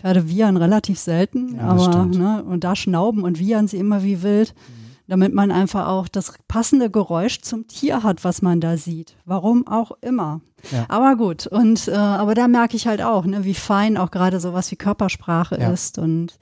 [0.00, 4.22] Pferde wiehern relativ selten, ja, aber ne, und da schnauben und wiehern sie immer wie
[4.22, 4.90] wild, mhm.
[5.08, 9.16] damit man einfach auch das passende Geräusch zum Tier hat, was man da sieht.
[9.24, 10.40] Warum auch immer.
[10.70, 10.86] Ja.
[10.88, 14.38] Aber gut, und äh, aber da merke ich halt auch, ne, wie fein auch gerade
[14.38, 15.70] sowas wie Körpersprache ja.
[15.72, 16.38] ist und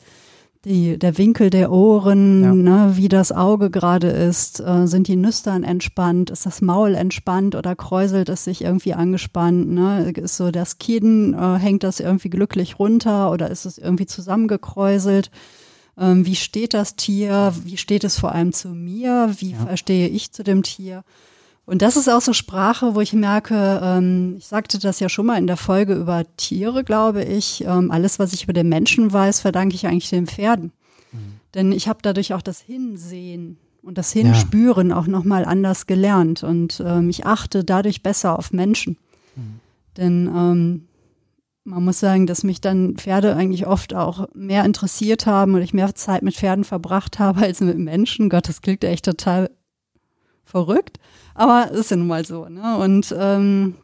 [0.67, 2.53] die, der Winkel der Ohren, ja.
[2.55, 7.55] ne, wie das Auge gerade ist, äh, sind die Nüstern entspannt, ist das Maul entspannt
[7.55, 10.11] oder kräuselt es sich irgendwie angespannt, ne?
[10.11, 15.31] ist so das Kinn, äh, hängt das irgendwie glücklich runter oder ist es irgendwie zusammengekräuselt?
[15.97, 17.55] Ähm, wie steht das Tier?
[17.64, 19.33] Wie steht es vor allem zu mir?
[19.39, 19.67] Wie ja.
[19.67, 21.05] verstehe ich zu dem Tier?
[21.67, 25.27] Und das ist auch so Sprache, wo ich merke, ähm, ich sagte das ja schon
[25.27, 29.12] mal in der Folge über Tiere, glaube ich, ähm, alles, was ich über den Menschen
[29.12, 30.73] weiß, verdanke ich eigentlich den Pferden.
[31.11, 31.41] Mhm.
[31.55, 34.97] Denn ich habe dadurch auch das Hinsehen und das Hinspüren ja.
[34.97, 36.45] auch nochmal anders gelernt.
[36.45, 38.97] Und ähm, ich achte dadurch besser auf Menschen.
[39.35, 39.61] Mhm.
[39.97, 40.89] Denn ähm,
[41.64, 45.75] man muss sagen, dass mich dann Pferde eigentlich oft auch mehr interessiert haben und ich
[45.75, 48.29] mehr Zeit mit Pferden verbracht habe als mit Menschen.
[48.29, 49.51] Gott, das klingt echt total
[50.47, 50.99] verrückt.
[51.34, 52.49] Aber ist ja nun mal so.
[52.49, 52.78] Ne?
[52.78, 53.74] Und ähm,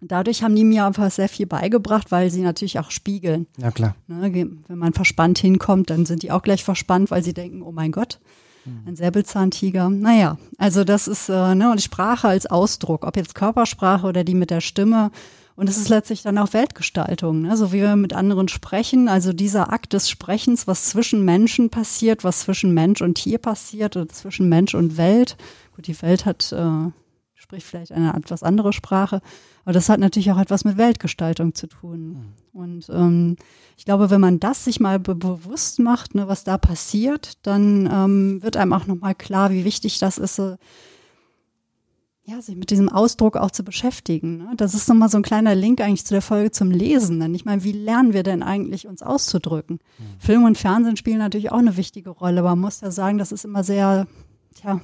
[0.00, 3.46] dadurch haben die mir einfach sehr viel beigebracht, weil sie natürlich auch spiegeln.
[3.56, 3.96] Ja, klar.
[4.06, 4.32] Ne?
[4.68, 7.90] Wenn man verspannt hinkommt, dann sind die auch gleich verspannt, weil sie denken, oh mein
[7.90, 8.20] Gott,
[8.64, 8.82] mhm.
[8.86, 9.90] ein Säbelzahntiger.
[9.90, 14.34] Naja, also das ist, äh, ne, und Sprache als Ausdruck, ob jetzt Körpersprache oder die
[14.34, 15.10] mit der Stimme.
[15.56, 17.54] Und es ist letztlich dann auch Weltgestaltung, ne?
[17.54, 19.08] so wie wir mit anderen sprechen.
[19.08, 23.94] Also dieser Akt des Sprechens, was zwischen Menschen passiert, was zwischen Mensch und Tier passiert
[23.94, 25.36] oder zwischen Mensch und Welt.
[25.80, 26.90] Gut, die Welt hat äh,
[27.32, 29.22] spricht vielleicht eine etwas andere Sprache.
[29.64, 32.08] Aber das hat natürlich auch etwas mit Weltgestaltung zu tun.
[32.08, 32.32] Mhm.
[32.52, 33.36] Und ähm,
[33.78, 37.88] ich glaube, wenn man das sich mal be bewusst macht, ne, was da passiert, dann
[37.90, 40.56] ähm, wird einem auch nochmal klar, wie wichtig das ist, so,
[42.24, 44.36] ja, sich mit diesem Ausdruck auch zu beschäftigen.
[44.36, 44.52] Ne?
[44.58, 47.20] Das ist nochmal so ein kleiner Link eigentlich zu der Folge zum Lesen.
[47.20, 49.78] Denn ich meine, wie lernen wir denn eigentlich, uns auszudrücken?
[49.98, 50.20] Mhm.
[50.20, 53.32] Film und Fernsehen spielen natürlich auch eine wichtige Rolle, aber man muss ja sagen, das
[53.32, 54.06] ist immer sehr,
[54.54, 54.82] tja,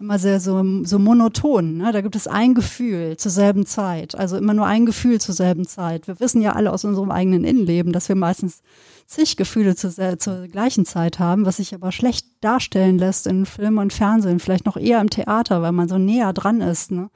[0.00, 1.76] immer sehr so, so monoton.
[1.78, 1.92] Ne?
[1.92, 4.14] Da gibt es ein Gefühl zur selben Zeit.
[4.14, 6.08] Also immer nur ein Gefühl zur selben Zeit.
[6.08, 8.62] Wir wissen ja alle aus unserem eigenen Innenleben, dass wir meistens
[9.06, 13.78] zig Gefühle zur, zur gleichen Zeit haben, was sich aber schlecht darstellen lässt in Film
[13.78, 16.90] und Fernsehen, vielleicht noch eher im Theater, weil man so näher dran ist.
[16.90, 17.10] Ne?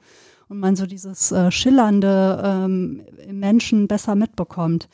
[0.47, 4.87] Und man so dieses äh, Schillernde ähm, im Menschen besser mitbekommt.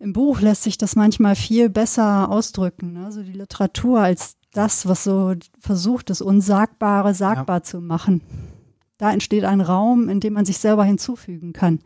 [0.00, 3.10] Im Buch lässt sich das manchmal viel besser ausdrücken, ne?
[3.10, 7.62] so die Literatur als das, was so versucht, das Unsagbare sagbar ja.
[7.62, 8.22] zu machen.
[8.96, 11.80] Da entsteht ein Raum, in dem man sich selber hinzufügen kann.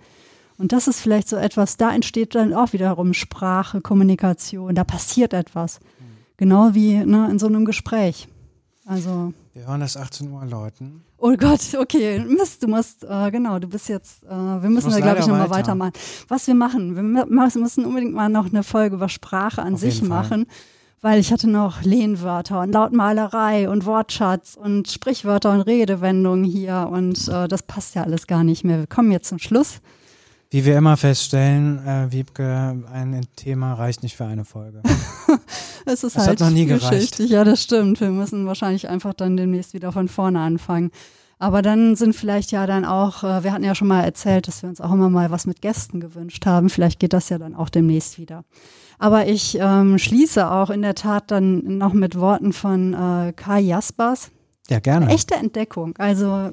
[0.59, 5.33] Und das ist vielleicht so etwas, da entsteht dann auch wiederum Sprache, Kommunikation, da passiert
[5.33, 5.81] etwas.
[5.81, 6.05] Mhm.
[6.37, 8.29] Genau wie ne, in so einem Gespräch.
[8.87, 9.33] Also.
[9.55, 11.03] Wir hören das 18 Uhr läuten.
[11.19, 14.99] Oh Gott, okay, Mist, du musst, äh, genau, du bist jetzt, äh, wir müssen da,
[15.01, 15.59] glaube ich, nochmal weiter.
[15.59, 15.93] weitermachen.
[16.29, 20.03] Was wir machen, wir müssen unbedingt mal noch eine Folge über Sprache an Auf sich
[20.03, 20.47] machen.
[20.47, 20.55] Fall
[21.03, 27.29] weil ich hatte noch Lehnwörter und Lautmalerei und Wortschatz und Sprichwörter und Redewendungen hier und
[27.29, 28.79] äh, das passt ja alles gar nicht mehr.
[28.79, 29.81] Wir kommen jetzt zum Schluss.
[30.51, 34.83] Wie wir immer feststellen, äh, Wiebke, ein Thema reicht nicht für eine Folge.
[35.87, 37.19] es ist das halt hat noch nie gereicht.
[37.19, 38.01] Ja, das stimmt.
[38.01, 40.91] Wir müssen wahrscheinlich einfach dann demnächst wieder von vorne anfangen.
[41.39, 44.63] Aber dann sind vielleicht ja dann auch, äh, wir hatten ja schon mal erzählt, dass
[44.63, 46.71] wir uns auch immer mal was mit Gästen gewünscht haben.
[46.71, 48.45] Vielleicht geht das ja dann auch demnächst wieder.
[49.03, 53.59] Aber ich ähm, schließe auch in der Tat dann noch mit Worten von äh, Kai
[53.59, 54.31] Jaspers.
[54.69, 55.09] Ja, gerne.
[55.09, 55.97] Echte Entdeckung.
[55.99, 56.53] Also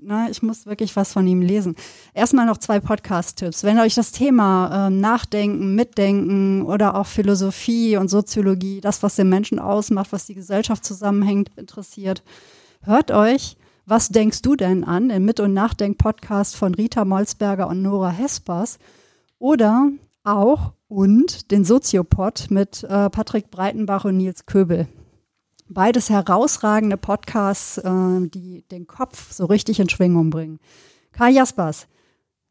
[0.00, 1.76] na, ich muss wirklich was von ihm lesen.
[2.14, 3.64] Erstmal noch zwei Podcast-Tipps.
[3.64, 9.28] Wenn euch das Thema ähm, Nachdenken, Mitdenken oder auch Philosophie und Soziologie, das, was den
[9.28, 12.22] Menschen ausmacht, was die Gesellschaft zusammenhängt, interessiert,
[12.80, 15.10] hört euch Was denkst du denn an?
[15.10, 18.78] Den Mit- und Nachdenk-Podcast von Rita Molzberger und Nora Hespers.
[19.38, 19.90] Oder
[20.22, 24.86] auch und den Soziopod mit äh, Patrick Breitenbach und Nils Köbel.
[25.68, 30.60] Beides herausragende Podcasts, äh, die den Kopf so richtig in Schwingung bringen.
[31.10, 31.88] Karl Jaspers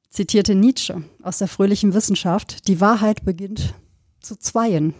[0.09, 3.75] zitierte Nietzsche aus der fröhlichen Wissenschaft, die Wahrheit beginnt
[4.19, 4.93] zu zweien.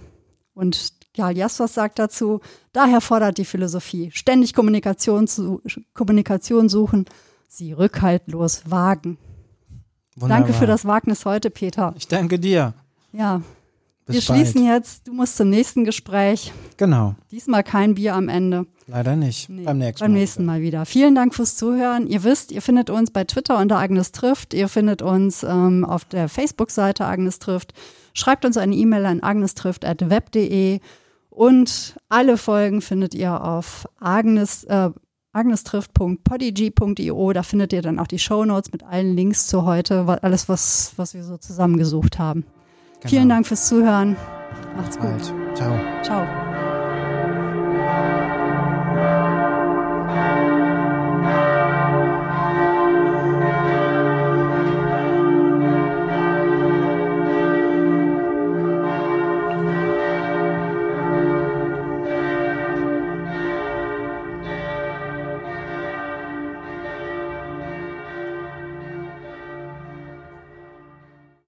[0.54, 2.40] Und Karl Jaspers sagt dazu,
[2.72, 5.62] daher fordert die Philosophie, ständig Kommunikation, zu,
[5.94, 7.06] Kommunikation suchen,
[7.48, 9.18] sie rückhaltlos wagen.
[10.16, 10.46] Wunderbar.
[10.46, 11.94] Danke für das Wagnis heute, Peter.
[11.98, 12.74] Ich danke dir.
[13.14, 13.42] Ja,
[14.06, 15.08] Bis wir schließen jetzt.
[15.08, 16.52] Du musst zum nächsten Gespräch.
[16.78, 17.16] Genau.
[17.32, 18.66] Diesmal kein Bier am Ende.
[18.88, 19.48] Leider nicht.
[19.50, 20.20] Nee, beim nächsten beim Mal.
[20.20, 20.86] nächsten Mal wieder.
[20.86, 22.06] Vielen Dank fürs Zuhören.
[22.08, 24.54] Ihr wisst, ihr findet uns bei Twitter unter Agnes trifft.
[24.54, 27.74] Ihr findet uns ähm, auf der Facebook-Seite Agnes trifft.
[28.14, 30.82] Schreibt uns eine E-Mail an agnestrifft.web.de
[31.30, 34.90] und alle Folgen findet ihr auf agnes, äh,
[35.32, 37.34] agnestrifft.podigy.io.
[37.34, 41.14] Da findet ihr dann auch die Shownotes mit allen Links zu heute, alles, was, was
[41.14, 42.44] wir so zusammengesucht haben.
[43.04, 43.10] Genau.
[43.10, 44.16] Vielen Dank fürs Zuhören.
[44.78, 45.10] Macht's gut.
[45.10, 45.58] Bald.
[45.58, 45.80] Ciao.
[46.04, 46.53] Ciao.